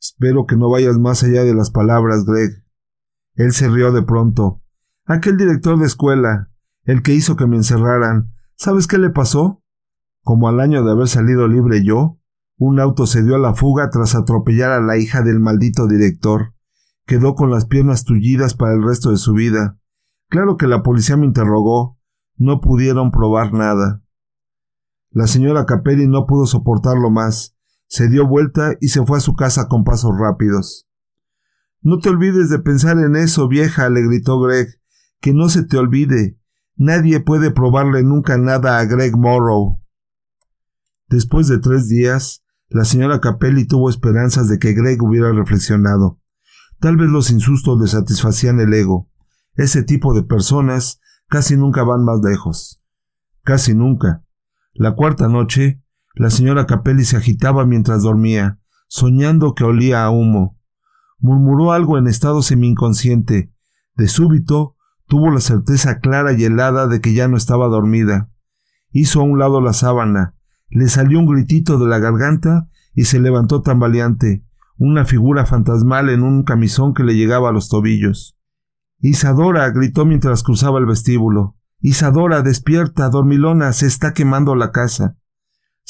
Espero 0.00 0.46
que 0.46 0.56
no 0.56 0.70
vayas 0.70 0.98
más 0.98 1.22
allá 1.22 1.44
de 1.44 1.54
las 1.54 1.70
palabras, 1.70 2.24
Greg. 2.24 2.64
Él 3.34 3.52
se 3.52 3.68
rió 3.68 3.92
de 3.92 4.02
pronto. 4.02 4.62
Aquel 5.04 5.36
director 5.36 5.78
de 5.78 5.84
escuela, 5.84 6.50
el 6.84 7.02
que 7.02 7.12
hizo 7.12 7.36
que 7.36 7.46
me 7.46 7.56
encerraran, 7.56 8.32
¿sabes 8.56 8.86
qué 8.86 8.96
le 8.96 9.10
pasó? 9.10 9.62
Como 10.22 10.48
al 10.48 10.60
año 10.60 10.82
de 10.82 10.92
haber 10.92 11.08
salido 11.08 11.48
libre 11.48 11.84
yo, 11.84 12.18
un 12.56 12.80
auto 12.80 13.06
se 13.06 13.22
dio 13.22 13.36
a 13.36 13.38
la 13.38 13.54
fuga 13.54 13.90
tras 13.90 14.14
atropellar 14.14 14.70
a 14.70 14.80
la 14.80 14.96
hija 14.96 15.22
del 15.22 15.38
maldito 15.38 15.86
director. 15.86 16.54
Quedó 17.06 17.34
con 17.34 17.50
las 17.50 17.66
piernas 17.66 18.04
tullidas 18.04 18.54
para 18.54 18.72
el 18.72 18.82
resto 18.82 19.10
de 19.10 19.16
su 19.16 19.34
vida. 19.34 19.78
Claro 20.28 20.56
que 20.56 20.66
la 20.66 20.82
policía 20.82 21.16
me 21.16 21.26
interrogó. 21.26 21.98
No 22.36 22.60
pudieron 22.60 23.10
probar 23.10 23.52
nada. 23.52 24.02
La 25.10 25.26
señora 25.26 25.66
Capelli 25.66 26.06
no 26.06 26.26
pudo 26.26 26.46
soportarlo 26.46 27.10
más. 27.10 27.56
Se 27.90 28.08
dio 28.08 28.24
vuelta 28.24 28.76
y 28.80 28.88
se 28.88 29.04
fue 29.04 29.18
a 29.18 29.20
su 29.20 29.34
casa 29.34 29.66
con 29.66 29.82
pasos 29.82 30.12
rápidos. 30.16 30.86
No 31.82 31.98
te 31.98 32.08
olvides 32.08 32.48
de 32.48 32.60
pensar 32.60 32.96
en 32.98 33.16
eso, 33.16 33.48
vieja, 33.48 33.90
le 33.90 34.02
gritó 34.02 34.38
Greg. 34.38 34.68
Que 35.20 35.34
no 35.34 35.48
se 35.48 35.64
te 35.64 35.76
olvide. 35.76 36.38
Nadie 36.76 37.18
puede 37.18 37.50
probarle 37.50 38.04
nunca 38.04 38.38
nada 38.38 38.78
a 38.78 38.84
Greg 38.84 39.16
Morrow. 39.16 39.82
Después 41.08 41.48
de 41.48 41.58
tres 41.58 41.88
días, 41.88 42.44
la 42.68 42.84
señora 42.84 43.20
Capelli 43.20 43.66
tuvo 43.66 43.90
esperanzas 43.90 44.48
de 44.48 44.60
que 44.60 44.72
Greg 44.72 45.02
hubiera 45.02 45.32
reflexionado. 45.32 46.20
Tal 46.78 46.96
vez 46.96 47.10
los 47.10 47.32
insustos 47.32 47.80
le 47.80 47.88
satisfacían 47.88 48.60
el 48.60 48.72
ego. 48.72 49.10
Ese 49.56 49.82
tipo 49.82 50.14
de 50.14 50.22
personas 50.22 51.00
casi 51.26 51.56
nunca 51.56 51.82
van 51.82 52.04
más 52.04 52.20
lejos. 52.22 52.84
Casi 53.42 53.74
nunca. 53.74 54.22
La 54.74 54.94
cuarta 54.94 55.26
noche, 55.26 55.82
la 56.14 56.30
señora 56.30 56.66
Capelli 56.66 57.04
se 57.04 57.16
agitaba 57.16 57.66
mientras 57.66 58.02
dormía, 58.02 58.58
soñando 58.88 59.54
que 59.54 59.64
olía 59.64 60.04
a 60.04 60.10
humo. 60.10 60.58
Murmuró 61.18 61.72
algo 61.72 61.98
en 61.98 62.06
estado 62.06 62.42
semi-inconsciente. 62.42 63.52
De 63.94 64.08
súbito, 64.08 64.76
tuvo 65.06 65.30
la 65.30 65.40
certeza 65.40 66.00
clara 66.00 66.32
y 66.32 66.44
helada 66.44 66.86
de 66.86 67.00
que 67.00 67.14
ya 67.14 67.28
no 67.28 67.36
estaba 67.36 67.68
dormida. 67.68 68.30
Hizo 68.90 69.20
a 69.20 69.24
un 69.24 69.38
lado 69.38 69.60
la 69.60 69.72
sábana, 69.72 70.34
le 70.68 70.88
salió 70.88 71.18
un 71.18 71.26
gritito 71.26 71.78
de 71.78 71.86
la 71.86 71.98
garganta 71.98 72.68
y 72.94 73.04
se 73.04 73.20
levantó 73.20 73.62
tambaleante, 73.62 74.44
una 74.78 75.04
figura 75.04 75.46
fantasmal 75.46 76.08
en 76.08 76.22
un 76.22 76.42
camisón 76.42 76.94
que 76.94 77.04
le 77.04 77.14
llegaba 77.14 77.50
a 77.50 77.52
los 77.52 77.68
tobillos. 77.68 78.36
Isadora 78.98 79.70
gritó 79.70 80.04
mientras 80.04 80.42
cruzaba 80.42 80.78
el 80.78 80.86
vestíbulo. 80.86 81.56
Isadora, 81.80 82.42
despierta, 82.42 83.08
dormilona, 83.08 83.72
se 83.72 83.86
está 83.86 84.12
quemando 84.12 84.54
la 84.54 84.72
casa. 84.72 85.16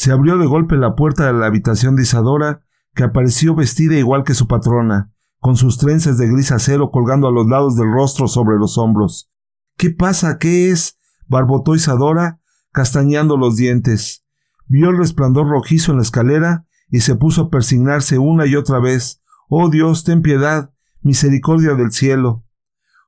Se 0.00 0.12
abrió 0.12 0.38
de 0.38 0.46
golpe 0.46 0.78
la 0.78 0.94
puerta 0.94 1.26
de 1.26 1.34
la 1.34 1.44
habitación 1.44 1.94
de 1.94 2.04
Isadora, 2.04 2.62
que 2.94 3.04
apareció 3.04 3.54
vestida 3.54 3.96
igual 3.96 4.24
que 4.24 4.32
su 4.32 4.48
patrona, 4.48 5.12
con 5.40 5.56
sus 5.56 5.76
trenzas 5.76 6.16
de 6.16 6.26
gris 6.26 6.52
acero 6.52 6.90
colgando 6.90 7.28
a 7.28 7.30
los 7.30 7.46
lados 7.46 7.76
del 7.76 7.92
rostro 7.92 8.26
sobre 8.26 8.56
los 8.56 8.78
hombros. 8.78 9.30
¿Qué 9.76 9.90
pasa? 9.90 10.38
¿Qué 10.38 10.70
es? 10.70 10.96
barbotó 11.28 11.74
Isadora, 11.74 12.40
castañando 12.72 13.36
los 13.36 13.56
dientes. 13.56 14.24
Vio 14.68 14.88
el 14.88 14.96
resplandor 14.96 15.50
rojizo 15.50 15.90
en 15.92 15.98
la 15.98 16.02
escalera 16.04 16.64
y 16.88 17.00
se 17.00 17.14
puso 17.14 17.42
a 17.42 17.50
persignarse 17.50 18.16
una 18.16 18.46
y 18.46 18.56
otra 18.56 18.80
vez. 18.80 19.20
Oh 19.50 19.68
Dios, 19.68 20.04
ten 20.04 20.22
piedad, 20.22 20.72
misericordia 21.02 21.74
del 21.74 21.92
cielo. 21.92 22.46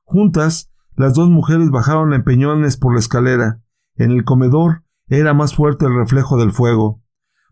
Juntas, 0.03 0.69
las 0.95 1.15
dos 1.15 1.27
mujeres 1.31 1.71
bajaron 1.71 2.13
en 2.13 2.23
peñones 2.23 2.77
por 2.77 2.93
la 2.93 2.99
escalera. 2.99 3.63
En 3.95 4.11
el 4.11 4.23
comedor 4.23 4.82
era 5.19 5.33
más 5.33 5.55
fuerte 5.55 5.85
el 5.85 5.95
reflejo 5.95 6.37
del 6.37 6.51
fuego. 6.51 7.01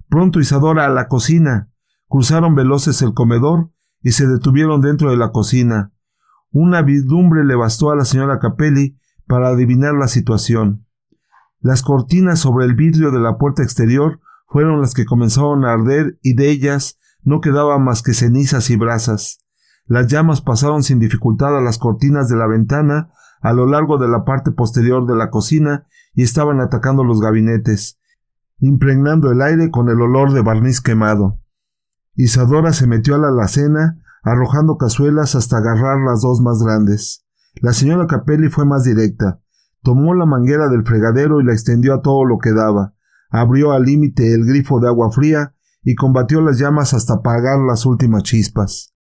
Pronto 0.10 0.39
Isadora 0.39 0.86
a 0.86 0.89
la 0.89 1.08
cocina. 1.08 1.69
Cruzaron 2.08 2.56
veloces 2.56 3.02
el 3.02 3.13
comedor 3.13 3.71
y 4.02 4.13
se 4.13 4.28
detuvieron 4.28 4.82
dentro 4.82 5.12
de 5.12 5.17
la 5.17 5.32
cocina. 5.32 5.93
Una 6.52 6.82
vislumbre 6.82 7.45
le 7.45 7.56
bastó 7.56 7.91
a 7.91 7.95
la 7.95 8.04
señora 8.04 8.39
Capelli 8.39 8.97
para 9.28 9.50
adivinar 9.50 9.93
la 9.93 10.08
situación. 10.08 10.88
Las 11.60 11.84
cortinas 11.84 12.39
sobre 12.39 12.65
el 12.65 12.74
vidrio 12.74 13.12
de 13.12 13.19
la 13.19 13.38
puerta 13.38 13.63
exterior 13.63 14.19
fueron 14.47 14.82
las 14.82 14.93
que 14.93 15.06
comenzaron 15.06 15.63
a 15.63 15.74
arder 15.74 16.17
y 16.21 16.34
de 16.34 16.50
ellas 16.50 17.00
no 17.24 17.39
quedaba 17.39 17.78
más 17.78 18.02
que 18.02 18.13
cenizas 18.13 18.69
y 18.71 18.76
brasas. 18.76 19.45
Las 19.86 20.08
llamas 20.08 20.41
pasaron 20.41 20.84
sin 20.84 21.00
dificultad 21.00 21.56
a 21.56 21.62
las 21.62 21.78
cortinas 21.78 22.28
de 22.28 22.38
la 22.38 22.47
ventana 22.47 23.12
a 23.41 23.54
lo 23.54 23.67
largo 23.67 23.97
de 23.97 24.08
la 24.08 24.26
parte 24.26 24.52
posterior 24.52 25.06
de 25.06 25.15
la 25.15 25.30
cocina 25.30 25.86
y 26.13 26.24
estaban 26.24 26.60
atacando 26.60 27.04
los 27.04 27.21
gabinetes, 27.21 28.00
impregnando 28.60 29.32
el 29.32 29.41
aire 29.41 29.71
con 29.71 29.89
el 29.89 30.02
olor 30.02 30.34
de 30.34 30.41
barniz 30.41 30.82
quemado. 30.82 31.39
Isadora 32.15 32.74
se 32.74 32.88
metió 32.88 33.15
a 33.15 33.17
la 33.17 33.30
alacena, 33.30 33.97
arrojando 34.24 34.78
cazuelas 34.78 35.36
hasta 35.36 35.58
agarrar 35.58 36.00
las 36.02 36.21
dos 36.21 36.41
más 36.41 36.62
grandes. 36.62 37.26
La 37.56 37.74
señora 37.74 38.08
Capelli 38.08 38.50
fue 38.50 38.65
más 38.65 38.84
directa. 38.84 39.41
Tomó 39.82 40.13
la 40.13 40.26
manguera 40.26 40.69
del 40.69 40.84
fregadero 40.84 41.41
y 41.41 41.43
la 41.43 41.54
extendió 41.54 41.93
a 41.93 42.02
todo 42.02 42.26
lo 42.26 42.38
que 42.38 42.52
daba 42.52 42.93
abrió 43.32 43.71
al 43.71 43.84
límite 43.84 44.34
el 44.34 44.45
grifo 44.45 44.80
de 44.80 44.88
agua 44.88 45.10
fría 45.10 45.56
y 45.84 45.95
combatió 45.95 46.41
las 46.41 46.60
llamas 46.60 46.93
hasta 46.93 47.15
apagar 47.15 47.60
las 47.60 47.86
últimas 47.86 48.24
chispas. 48.24 48.93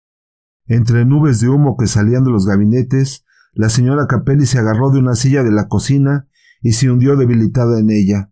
Entre 0.68 1.04
nubes 1.04 1.42
de 1.42 1.50
humo 1.50 1.76
que 1.76 1.88
salían 1.88 2.24
de 2.24 2.32
los 2.32 2.46
gabinetes, 2.46 3.26
la 3.54 3.70
señora 3.70 4.08
Capelli 4.08 4.46
se 4.46 4.60
agarró 4.60 4.92
de 4.92 5.00
una 5.00 5.16
silla 5.16 5.44
de 5.44 5.52
la 5.52 5.68
cocina 5.68 6.28
y 6.62 6.74
se 6.74 6.90
hundió 6.90 7.16
debilitada 7.16 7.80
en 7.80 7.90
ella. 7.90 8.32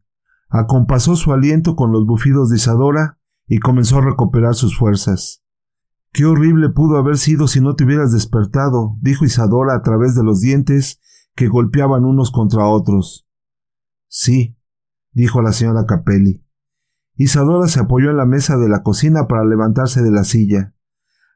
Acompasó 0.49 1.15
su 1.15 1.33
aliento 1.33 1.75
con 1.75 1.91
los 1.91 2.05
bufidos 2.05 2.49
de 2.49 2.57
Isadora 2.57 3.19
y 3.47 3.59
comenzó 3.59 3.97
a 3.97 4.05
recuperar 4.05 4.55
sus 4.55 4.77
fuerzas. 4.77 5.43
Qué 6.11 6.25
horrible 6.25 6.69
pudo 6.69 6.97
haber 6.97 7.17
sido 7.17 7.47
si 7.47 7.61
no 7.61 7.75
te 7.75 7.83
hubieras 7.83 8.11
despertado, 8.11 8.97
dijo 9.01 9.25
Isadora 9.25 9.75
a 9.75 9.81
través 9.81 10.15
de 10.15 10.23
los 10.23 10.39
dientes 10.39 10.99
que 11.35 11.47
golpeaban 11.47 12.05
unos 12.05 12.31
contra 12.31 12.65
otros. 12.65 13.27
Sí, 14.07 14.57
dijo 15.11 15.41
la 15.41 15.51
señora 15.51 15.85
Capelli. 15.85 16.43
Isadora 17.15 17.67
se 17.67 17.79
apoyó 17.79 18.09
en 18.09 18.17
la 18.17 18.25
mesa 18.25 18.57
de 18.57 18.69
la 18.69 18.83
cocina 18.83 19.27
para 19.27 19.45
levantarse 19.45 20.01
de 20.01 20.11
la 20.11 20.23
silla. 20.23 20.73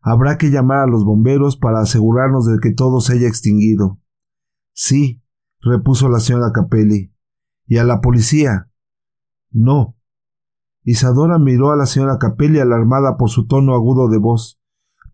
Habrá 0.02 0.38
que 0.38 0.50
llamar 0.50 0.80
a 0.80 0.88
los 0.88 1.06
bomberos 1.06 1.58
para 1.58 1.82
asegurarnos 1.82 2.46
de 2.46 2.58
que 2.60 2.72
todo 2.72 3.02
se 3.02 3.14
haya 3.14 3.28
extinguido. 3.28 4.00
Sí, 4.74 5.22
repuso 5.62 6.10
la 6.10 6.20
señora 6.20 6.52
Capelli. 6.52 7.14
¿Y 7.68 7.78
a 7.78 7.84
la 7.84 8.02
policía? 8.02 8.70
No. 9.52 9.96
Isadora 10.84 11.38
miró 11.38 11.72
a 11.72 11.76
la 11.76 11.86
señora 11.86 12.18
Capelli 12.18 12.60
alarmada 12.60 13.18
por 13.18 13.30
su 13.30 13.46
tono 13.48 13.74
agudo 13.74 14.10
de 14.10 14.18
voz. 14.18 14.60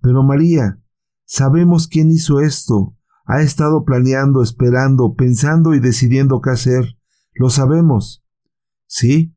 Pero 0.02 0.24
María, 0.24 0.82
sabemos 1.26 1.88
quién 1.88 2.10
hizo 2.10 2.40
esto. 2.40 2.96
Ha 3.26 3.42
estado 3.42 3.84
planeando, 3.84 4.42
esperando, 4.42 5.14
pensando 5.16 5.74
y 5.74 5.80
decidiendo 5.80 6.40
qué 6.42 6.52
hacer. 6.52 6.98
Lo 7.34 7.50
sabemos. 7.50 8.24
Sí, 8.86 9.36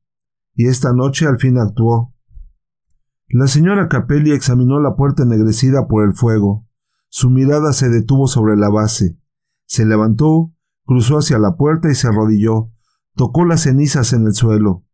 y 0.55 0.69
esta 0.69 0.93
noche 0.93 1.27
al 1.27 1.39
fin 1.39 1.59
actuó. 1.59 2.15
La 3.29 3.47
señora 3.47 3.89
Capelli 3.89 4.33
examinó 4.33 4.81
la 4.81 4.95
puerta 4.95 5.25
ennegrecida 5.25 5.89
por 5.89 6.05
el 6.05 6.15
fuego. 6.15 6.67
Su 7.09 7.31
mirada 7.31 7.73
se 7.73 7.89
detuvo 7.89 8.29
sobre 8.29 8.57
la 8.57 8.69
base. 8.69 9.19
Se 9.67 9.85
levantó, 9.85 10.53
cruzó 10.91 11.19
hacia 11.19 11.39
la 11.39 11.55
puerta 11.55 11.89
y 11.89 11.95
se 11.95 12.09
arrodilló. 12.09 12.73
Tocó 13.15 13.45
las 13.45 13.61
cenizas 13.61 14.13
en 14.13 14.27
el 14.27 14.35
suelo. 14.35 14.85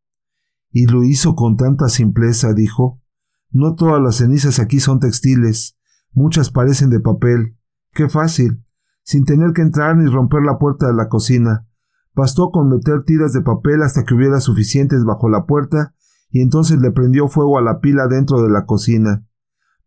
Y 0.70 0.85
lo 0.85 1.02
hizo 1.02 1.35
con 1.35 1.56
tanta 1.56 1.88
simpleza, 1.88 2.52
dijo. 2.52 3.00
No 3.50 3.76
todas 3.76 4.02
las 4.02 4.16
cenizas 4.16 4.59
aquí 4.59 4.78
son 4.78 5.00
textiles. 5.00 5.78
Muchas 6.12 6.50
parecen 6.50 6.90
de 6.90 7.00
papel. 7.00 7.56
Qué 7.94 8.11
fácil. 8.11 8.62
Sin 9.04 9.24
tener 9.24 9.54
que 9.54 9.62
entrar 9.62 9.96
ni 9.96 10.04
romper 10.11 10.42
la 10.42 10.59
puerta 10.59 10.87
de 10.87 10.92
la 10.92 11.09
cocina. 11.09 11.66
Bastó 12.14 12.50
con 12.50 12.68
meter 12.68 13.04
tiras 13.04 13.32
de 13.32 13.40
papel 13.40 13.82
hasta 13.82 14.04
que 14.04 14.12
hubiera 14.12 14.40
suficientes 14.40 15.02
bajo 15.02 15.30
la 15.30 15.46
puerta 15.46 15.94
y 16.28 16.42
entonces 16.42 16.78
le 16.78 16.90
prendió 16.90 17.28
fuego 17.28 17.56
a 17.56 17.62
la 17.62 17.80
pila 17.80 18.06
dentro 18.06 18.42
de 18.42 18.50
la 18.50 18.66
cocina. 18.66 19.26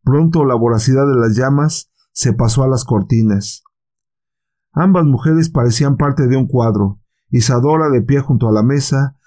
Pronto 0.04 0.44
la 0.44 0.56
voracidad 0.56 1.06
de 1.06 1.20
las 1.20 1.38
llamas 1.38 1.92
se 2.14 2.34
pasó 2.34 2.64
a 2.64 2.68
las 2.68 2.84
cortinas. 2.84 3.62
Ambas 4.72 5.06
mujeres 5.06 5.50
parecían 5.50 5.98
parte 5.98 6.28
de 6.28 6.38
un 6.38 6.48
cuadro, 6.48 7.00
Isadora 7.30 7.90
de 7.90 8.02
pie 8.02 8.22
junto 8.22 8.48
a 8.48 8.52
la 8.52 8.64
mesa, 8.64 9.18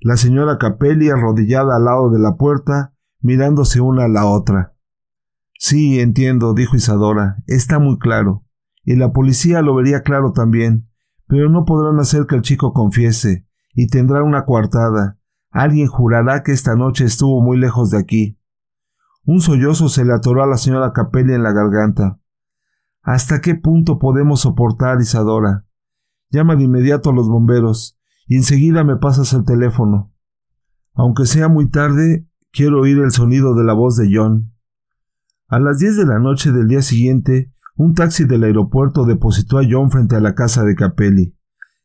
la 0.00 0.16
señora 0.16 0.58
Capelli 0.58 1.08
arrodillada 1.08 1.76
al 1.76 1.84
lado 1.84 2.10
de 2.10 2.18
la 2.18 2.36
puerta, 2.36 2.92
mirándose 3.20 3.80
una 3.80 4.04
a 4.04 4.08
la 4.08 4.26
otra. 4.26 4.74
Sí, 5.58 5.98
entiendo, 5.98 6.54
dijo 6.54 6.76
Isadora, 6.76 7.42
está 7.46 7.78
muy 7.78 7.98
claro, 7.98 8.44
y 8.84 8.96
la 8.96 9.12
policía 9.12 9.60
lo 9.62 9.74
vería 9.74 10.02
claro 10.02 10.32
también, 10.32 10.88
pero 11.26 11.48
no 11.48 11.64
podrán 11.64 11.98
hacer 11.98 12.26
que 12.26 12.36
el 12.36 12.42
chico 12.42 12.72
confiese, 12.72 13.46
y 13.74 13.88
tendrá 13.88 14.22
una 14.22 14.44
coartada. 14.44 15.18
Alguien 15.50 15.88
jurará 15.88 16.42
que 16.42 16.52
esta 16.52 16.74
noche 16.74 17.04
estuvo 17.04 17.42
muy 17.42 17.58
lejos 17.58 17.90
de 17.90 17.98
aquí. 17.98 18.38
Un 19.24 19.40
sollozo 19.40 19.88
se 19.88 20.04
le 20.04 20.12
atoró 20.12 20.42
a 20.42 20.46
la 20.46 20.56
señora 20.56 20.92
Capelli 20.92 21.34
en 21.34 21.42
la 21.42 21.52
garganta. 21.52 22.18
¿Hasta 23.08 23.40
qué 23.40 23.54
punto 23.54 23.98
podemos 23.98 24.42
soportar, 24.42 25.00
Isadora? 25.00 25.64
Llama 26.28 26.56
de 26.56 26.64
inmediato 26.64 27.08
a 27.08 27.14
los 27.14 27.26
bomberos, 27.26 27.98
y 28.26 28.36
enseguida 28.36 28.84
me 28.84 28.96
pasas 28.96 29.32
el 29.32 29.46
teléfono. 29.46 30.12
Aunque 30.92 31.24
sea 31.24 31.48
muy 31.48 31.70
tarde, 31.70 32.28
quiero 32.52 32.82
oír 32.82 32.98
el 32.98 33.10
sonido 33.10 33.54
de 33.54 33.64
la 33.64 33.72
voz 33.72 33.96
de 33.96 34.10
John. 34.14 34.52
A 35.48 35.58
las 35.58 35.78
diez 35.78 35.96
de 35.96 36.04
la 36.04 36.18
noche 36.18 36.52
del 36.52 36.68
día 36.68 36.82
siguiente, 36.82 37.50
un 37.76 37.94
taxi 37.94 38.24
del 38.24 38.44
aeropuerto 38.44 39.06
depositó 39.06 39.56
a 39.56 39.62
John 39.66 39.90
frente 39.90 40.14
a 40.14 40.20
la 40.20 40.34
casa 40.34 40.62
de 40.64 40.74
Capelli. 40.74 41.34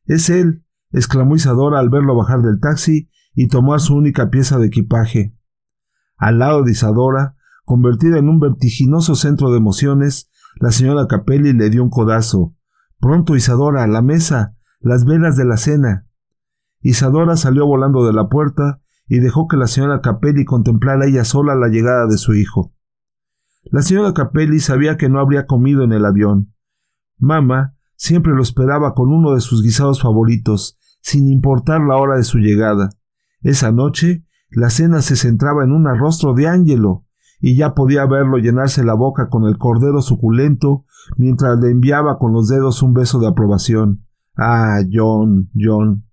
Es 0.04 0.30
él, 0.30 0.66
exclamó 0.92 1.38
Isadora 1.38 1.80
al 1.80 1.90
verlo 1.90 2.18
bajar 2.18 2.42
del 2.42 2.60
taxi 2.60 3.10
y 3.34 3.48
tomar 3.48 3.80
su 3.80 3.96
única 3.96 4.30
pieza 4.30 4.60
de 4.60 4.68
equipaje. 4.68 5.34
Al 6.18 6.40
lado 6.40 6.64
de 6.64 6.74
Isadora, 6.74 7.38
convertida 7.64 8.18
en 8.18 8.28
un 8.28 8.42
vertiginoso 8.42 9.16
centro 9.16 9.52
de 9.52 9.60
emociones, 9.60 10.30
la 10.56 10.72
señora 10.72 11.08
Capelli 11.08 11.54
le 11.54 11.70
dio 11.70 11.84
un 11.84 11.90
codazo. 11.90 12.56
Pronto, 13.00 13.36
Isadora, 13.36 13.86
la 13.88 14.02
mesa, 14.02 14.56
las 14.80 15.06
velas 15.06 15.36
de 15.36 15.46
la 15.46 15.58
cena. 15.58 16.08
Isadora 16.82 17.36
salió 17.38 17.66
volando 17.66 18.06
de 18.06 18.14
la 18.14 18.28
puerta 18.28 18.82
y 19.08 19.20
dejó 19.20 19.48
que 19.48 19.58
la 19.58 19.68
señora 19.68 20.02
Capelli 20.02 20.46
contemplara 20.46 21.06
ella 21.06 21.24
sola 21.24 21.56
la 21.56 21.68
llegada 21.68 22.08
de 22.08 22.18
su 22.18 22.34
hijo. 22.34 22.74
La 23.64 23.82
señora 23.82 24.14
Capelli 24.14 24.60
sabía 24.60 24.98
que 24.98 25.10
no 25.10 25.20
habría 25.20 25.46
comido 25.46 25.84
en 25.84 25.94
el 25.94 26.06
avión. 26.06 26.54
Mamá 27.18 27.76
siempre 27.96 28.34
lo 28.34 28.42
esperaba 28.42 28.94
con 28.94 29.10
uno 29.10 29.34
de 29.34 29.42
sus 29.42 29.64
guisados 29.64 30.02
favoritos, 30.02 30.78
sin 31.02 31.30
importar 31.30 31.82
la 31.82 31.96
hora 31.96 32.18
de 32.18 32.24
su 32.24 32.40
llegada. 32.40 32.90
Esa 33.42 33.72
noche 33.72 34.26
la 34.50 34.70
cena 34.70 35.02
se 35.02 35.16
centraba 35.16 35.64
en 35.64 35.72
un 35.72 35.88
arrostro 35.88 36.34
de 36.34 36.48
Ángelo, 36.48 37.06
y 37.46 37.58
ya 37.58 37.74
podía 37.74 38.06
verlo 38.06 38.38
llenarse 38.38 38.86
la 38.86 38.94
boca 38.94 39.28
con 39.28 39.44
el 39.44 39.58
cordero 39.58 40.02
suculento 40.02 40.86
mientras 41.18 41.60
le 41.60 41.72
enviaba 41.72 42.18
con 42.18 42.32
los 42.32 42.48
dedos 42.48 42.82
un 42.82 42.94
beso 42.94 43.20
de 43.20 43.28
aprobación. 43.28 44.06
Ah, 44.38 44.80
John, 44.90 45.50
John. 45.54 46.06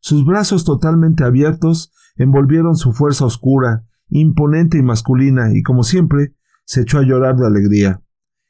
Sus 0.00 0.26
brazos 0.26 0.64
totalmente 0.64 1.22
abiertos 1.22 1.92
envolvieron 2.16 2.74
su 2.74 2.92
fuerza 2.92 3.24
oscura, 3.24 3.86
imponente 4.08 4.76
y 4.76 4.82
masculina, 4.82 5.56
y 5.56 5.62
como 5.62 5.84
siempre, 5.84 6.34
se 6.64 6.80
echó 6.80 6.98
a 6.98 7.04
llorar 7.04 7.36
de 7.36 7.46
alegría. 7.46 8.02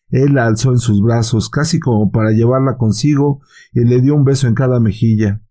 Él 0.08 0.32
la 0.32 0.46
alzó 0.46 0.70
en 0.70 0.78
sus 0.78 1.02
brazos, 1.02 1.50
casi 1.50 1.78
como 1.78 2.10
para 2.10 2.30
llevarla 2.30 2.78
consigo, 2.78 3.42
y 3.74 3.84
le 3.84 4.00
dio 4.00 4.14
un 4.14 4.24
beso 4.24 4.46
en 4.48 4.54
cada 4.54 4.80
mejilla. 4.80 5.42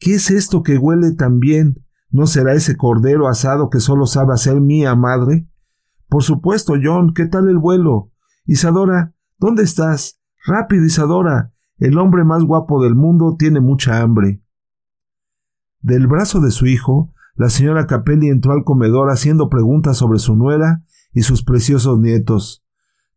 ¿Qué 0.00 0.14
es 0.14 0.32
esto 0.32 0.64
que 0.64 0.76
huele 0.76 1.12
tan 1.12 1.38
bien? 1.38 1.84
¿No 2.10 2.26
será 2.26 2.54
ese 2.54 2.76
cordero 2.76 3.28
asado 3.28 3.70
que 3.70 3.78
solo 3.78 4.06
sabe 4.06 4.34
hacer 4.34 4.60
mía 4.60 4.96
madre? 4.96 5.46
Por 6.08 6.22
supuesto, 6.22 6.74
John, 6.82 7.12
¿qué 7.14 7.26
tal 7.26 7.48
el 7.48 7.58
vuelo? 7.58 8.10
Isadora, 8.46 9.14
¿dónde 9.38 9.62
estás? 9.62 10.20
Rápido, 10.46 10.84
Isadora. 10.84 11.52
El 11.78 11.98
hombre 11.98 12.24
más 12.24 12.42
guapo 12.42 12.82
del 12.82 12.94
mundo 12.94 13.36
tiene 13.38 13.60
mucha 13.60 14.00
hambre. 14.00 14.42
Del 15.80 16.06
brazo 16.06 16.40
de 16.40 16.50
su 16.50 16.66
hijo, 16.66 17.12
la 17.36 17.50
señora 17.50 17.86
Capelli 17.86 18.28
entró 18.28 18.52
al 18.52 18.64
comedor 18.64 19.10
haciendo 19.10 19.48
preguntas 19.48 19.96
sobre 19.96 20.18
su 20.18 20.34
nuera 20.34 20.82
y 21.12 21.22
sus 21.22 21.44
preciosos 21.44 22.00
nietos. 22.00 22.64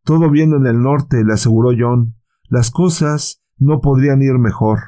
Todo 0.03 0.29
bien 0.29 0.53
en 0.53 0.67
el 0.67 0.81
norte, 0.81 1.23
le 1.23 1.33
aseguró 1.33 1.71
John. 1.77 2.15
Las 2.49 2.69
cosas 2.69 3.41
no 3.57 3.81
podrían 3.81 4.21
ir 4.21 4.37
mejor. 4.37 4.79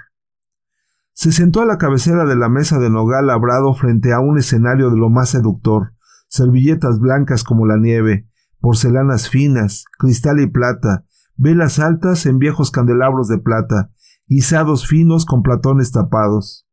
Se 1.14 1.32
sentó 1.32 1.62
a 1.62 1.66
la 1.66 1.78
cabecera 1.78 2.26
de 2.26 2.36
la 2.36 2.50
mesa 2.50 2.80
de 2.80 2.90
nogal 2.90 3.28
labrado 3.28 3.74
frente 3.74 4.14
a 4.14 4.20
un 4.20 4.38
escenario 4.38 4.90
de 4.90 4.98
lo 4.98 5.10
más 5.10 5.30
seductor, 5.30 5.94
servilletas 6.34 7.00
blancas 7.00 7.44
como 7.44 7.68
la 7.68 7.78
nieve, 7.78 8.28
porcelanas 8.60 9.30
finas, 9.30 9.86
cristal 10.00 10.40
y 10.40 10.48
plata, 10.48 11.06
velas 11.36 11.78
altas 11.78 12.26
en 12.26 12.40
viejos 12.40 12.72
candelabros 12.72 13.28
de 13.28 13.38
plata, 13.38 13.92
guisados 14.26 14.88
finos 14.88 15.28
con 15.28 15.44
platones 15.44 15.92
tapados. 15.92 16.68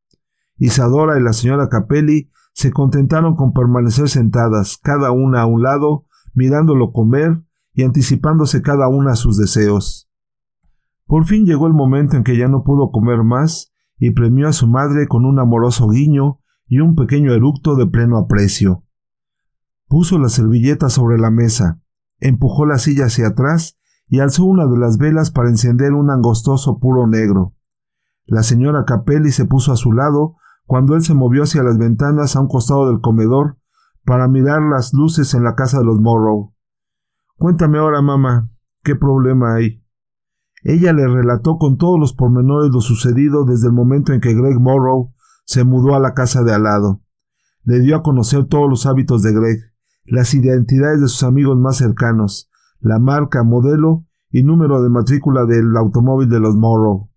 Isadora 0.57 1.19
y 1.19 1.23
la 1.23 1.35
señora 1.35 1.69
Capelli 1.69 2.31
se 2.55 2.71
contentaron 2.71 3.37
con 3.37 3.53
permanecer 3.53 4.09
sentadas, 4.09 4.79
cada 4.83 5.11
una 5.11 5.43
a 5.43 5.47
un 5.47 5.63
lado, 5.63 6.07
mirándolo 6.33 6.93
comer 6.93 7.43
y 7.75 7.83
anticipándose 7.83 8.63
cada 8.63 8.89
una 8.89 9.13
a 9.13 9.17
sus 9.17 9.37
deseos. 9.37 10.11
Por 11.05 11.27
fin 11.27 11.45
llegó 11.45 11.67
el 11.67 11.75
momento 11.75 12.17
en 12.17 12.25
que 12.25 12.39
ya 12.39 12.49
no 12.49 12.65
pudo 12.65 12.91
comer 12.91 13.25
más 13.25 13.75
y 13.99 14.13
premió 14.13 14.49
a 14.49 14.55
su 14.55 14.67
madre 14.67 15.07
con 15.07 15.27
un 15.27 15.39
amoroso 15.39 15.87
guiño 15.91 16.41
y 16.67 16.81
un 16.81 16.95
pequeño 16.95 17.35
eructo 17.35 17.77
de 17.77 17.87
pleno 17.87 18.17
aprecio. 18.17 18.85
Puso 19.91 20.21
la 20.21 20.29
servilleta 20.29 20.89
sobre 20.89 21.19
la 21.19 21.33
mesa, 21.33 21.81
empujó 22.21 22.65
la 22.65 22.79
silla 22.79 23.07
hacia 23.07 23.27
atrás 23.27 23.77
y 24.07 24.21
alzó 24.21 24.45
una 24.45 24.69
de 24.69 24.79
las 24.79 24.99
velas 24.99 25.33
para 25.33 25.49
encender 25.49 25.95
un 25.95 26.11
angostoso 26.11 26.79
puro 26.79 27.09
negro. 27.09 27.57
La 28.25 28.45
señora 28.45 28.85
Capelli 28.85 29.33
se 29.33 29.47
puso 29.47 29.73
a 29.73 29.77
su 29.77 29.91
lado 29.91 30.37
cuando 30.65 30.95
él 30.95 31.03
se 31.03 31.13
movió 31.13 31.43
hacia 31.43 31.65
las 31.65 31.77
ventanas 31.77 32.37
a 32.37 32.41
un 32.41 32.47
costado 32.47 32.87
del 32.87 33.01
comedor 33.01 33.59
para 34.05 34.29
mirar 34.29 34.63
las 34.63 34.95
luces 34.95 35.35
en 35.35 35.43
la 35.43 35.57
casa 35.57 35.81
de 35.81 35.85
los 35.87 35.99
Morrow. 35.99 36.55
Cuéntame 37.37 37.79
ahora, 37.79 38.01
mamá, 38.01 38.49
¿qué 38.85 38.95
problema 38.95 39.57
hay? 39.57 39.85
Ella 40.63 40.93
le 40.93 41.09
relató 41.09 41.59
con 41.59 41.79
todos 41.79 41.99
los 41.99 42.13
pormenores 42.13 42.71
lo 42.73 42.81
sucedido 42.81 43.45
desde 43.45 43.67
el 43.67 43.73
momento 43.73 44.13
en 44.13 44.21
que 44.21 44.35
Greg 44.35 44.61
Morrow 44.61 45.13
se 45.47 45.65
mudó 45.65 45.97
a 45.97 45.99
la 45.99 46.15
casa 46.15 46.45
de 46.45 46.55
al 46.55 46.63
lado. 46.63 47.01
Le 47.65 47.81
dio 47.81 47.97
a 47.97 48.05
conocer 48.05 48.47
todos 48.47 48.71
los 48.71 48.87
hábitos 48.87 49.23
de 49.23 49.33
Greg, 49.33 49.70
las 50.11 50.35
identidades 50.35 51.01
de 51.01 51.07
sus 51.07 51.23
amigos 51.23 51.57
más 51.57 51.77
cercanos, 51.77 52.51
la 52.81 52.99
marca, 52.99 53.45
modelo 53.45 54.05
y 54.29 54.43
número 54.43 54.83
de 54.83 54.89
matrícula 54.89 55.45
del 55.45 55.77
automóvil 55.77 56.29
de 56.29 56.41
los 56.41 56.57
Morrow. 56.57 57.09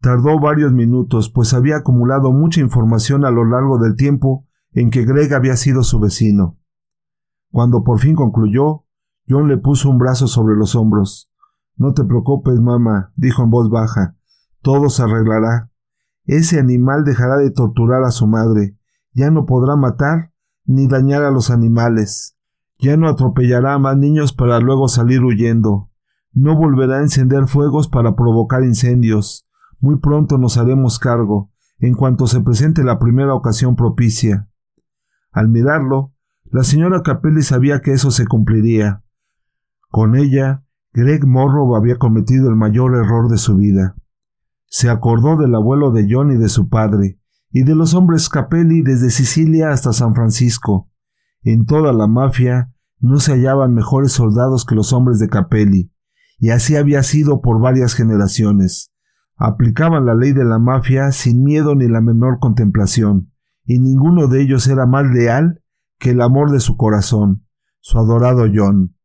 Tardó 0.00 0.40
varios 0.40 0.72
minutos, 0.72 1.30
pues 1.30 1.54
había 1.54 1.76
acumulado 1.76 2.32
mucha 2.32 2.60
información 2.60 3.24
a 3.24 3.30
lo 3.30 3.44
largo 3.44 3.78
del 3.78 3.94
tiempo 3.94 4.44
en 4.72 4.90
que 4.90 5.04
Greg 5.04 5.32
había 5.34 5.56
sido 5.56 5.84
su 5.84 6.00
vecino. 6.00 6.58
Cuando 7.52 7.84
por 7.84 8.00
fin 8.00 8.16
concluyó, 8.16 8.84
John 9.28 9.48
le 9.48 9.56
puso 9.56 9.88
un 9.88 9.98
brazo 9.98 10.26
sobre 10.26 10.56
los 10.56 10.74
hombros. 10.74 11.30
No 11.76 11.94
te 11.94 12.04
preocupes, 12.04 12.60
mamá, 12.60 13.12
dijo 13.14 13.44
en 13.44 13.50
voz 13.50 13.70
baja. 13.70 14.16
Todo 14.62 14.88
se 14.88 15.04
arreglará. 15.04 15.70
Ese 16.24 16.58
animal 16.58 17.04
dejará 17.04 17.36
de 17.36 17.52
torturar 17.52 18.02
a 18.02 18.10
su 18.10 18.26
madre. 18.26 18.76
Ya 19.12 19.30
no 19.30 19.46
podrá 19.46 19.76
matar 19.76 20.32
ni 20.66 20.86
dañar 20.88 21.24
a 21.24 21.30
los 21.30 21.50
animales. 21.50 22.36
Ya 22.78 22.96
no 22.96 23.08
atropellará 23.08 23.74
a 23.74 23.78
más 23.78 23.96
niños 23.96 24.32
para 24.32 24.60
luego 24.60 24.88
salir 24.88 25.22
huyendo. 25.22 25.90
No 26.32 26.56
volverá 26.56 26.98
a 26.98 27.02
encender 27.02 27.46
fuegos 27.46 27.88
para 27.88 28.14
provocar 28.14 28.62
incendios. 28.62 29.46
Muy 29.80 29.98
pronto 29.98 30.38
nos 30.38 30.58
haremos 30.58 30.98
cargo, 30.98 31.50
en 31.78 31.94
cuanto 31.94 32.26
se 32.26 32.40
presente 32.40 32.84
la 32.84 32.98
primera 32.98 33.34
ocasión 33.34 33.76
propicia. 33.76 34.48
Al 35.32 35.48
mirarlo, 35.48 36.12
la 36.44 36.64
señora 36.64 37.02
Capelli 37.02 37.42
sabía 37.42 37.80
que 37.80 37.92
eso 37.92 38.10
se 38.10 38.26
cumpliría. 38.26 39.02
Con 39.90 40.14
ella, 40.16 40.64
Greg 40.92 41.26
Morrow 41.26 41.76
había 41.76 41.96
cometido 41.96 42.48
el 42.48 42.56
mayor 42.56 42.94
error 42.96 43.28
de 43.28 43.38
su 43.38 43.56
vida. 43.56 43.96
Se 44.66 44.88
acordó 44.88 45.36
del 45.36 45.54
abuelo 45.54 45.90
de 45.90 46.06
John 46.10 46.32
y 46.32 46.36
de 46.36 46.48
su 46.48 46.68
padre, 46.68 47.18
y 47.56 47.62
de 47.62 47.74
los 47.74 47.94
hombres 47.94 48.28
Capelli 48.28 48.82
desde 48.82 49.08
Sicilia 49.08 49.70
hasta 49.70 49.94
San 49.94 50.14
Francisco. 50.14 50.90
En 51.40 51.64
toda 51.64 51.94
la 51.94 52.06
mafia 52.06 52.70
no 53.00 53.18
se 53.18 53.32
hallaban 53.32 53.72
mejores 53.72 54.12
soldados 54.12 54.66
que 54.66 54.74
los 54.74 54.92
hombres 54.92 55.18
de 55.20 55.30
Capelli, 55.30 55.90
y 56.38 56.50
así 56.50 56.76
había 56.76 57.02
sido 57.02 57.40
por 57.40 57.58
varias 57.58 57.94
generaciones. 57.94 58.92
Aplicaban 59.36 60.04
la 60.04 60.14
ley 60.14 60.32
de 60.32 60.44
la 60.44 60.58
mafia 60.58 61.12
sin 61.12 61.44
miedo 61.44 61.74
ni 61.74 61.88
la 61.88 62.02
menor 62.02 62.40
contemplación 62.40 63.32
y 63.64 63.78
ninguno 63.78 64.26
de 64.26 64.42
ellos 64.42 64.68
era 64.68 64.84
más 64.84 65.06
leal 65.06 65.62
que 65.98 66.10
el 66.10 66.20
amor 66.20 66.50
de 66.50 66.60
su 66.60 66.76
corazón, 66.76 67.46
su 67.80 67.98
adorado 67.98 68.44
John. 68.54 68.95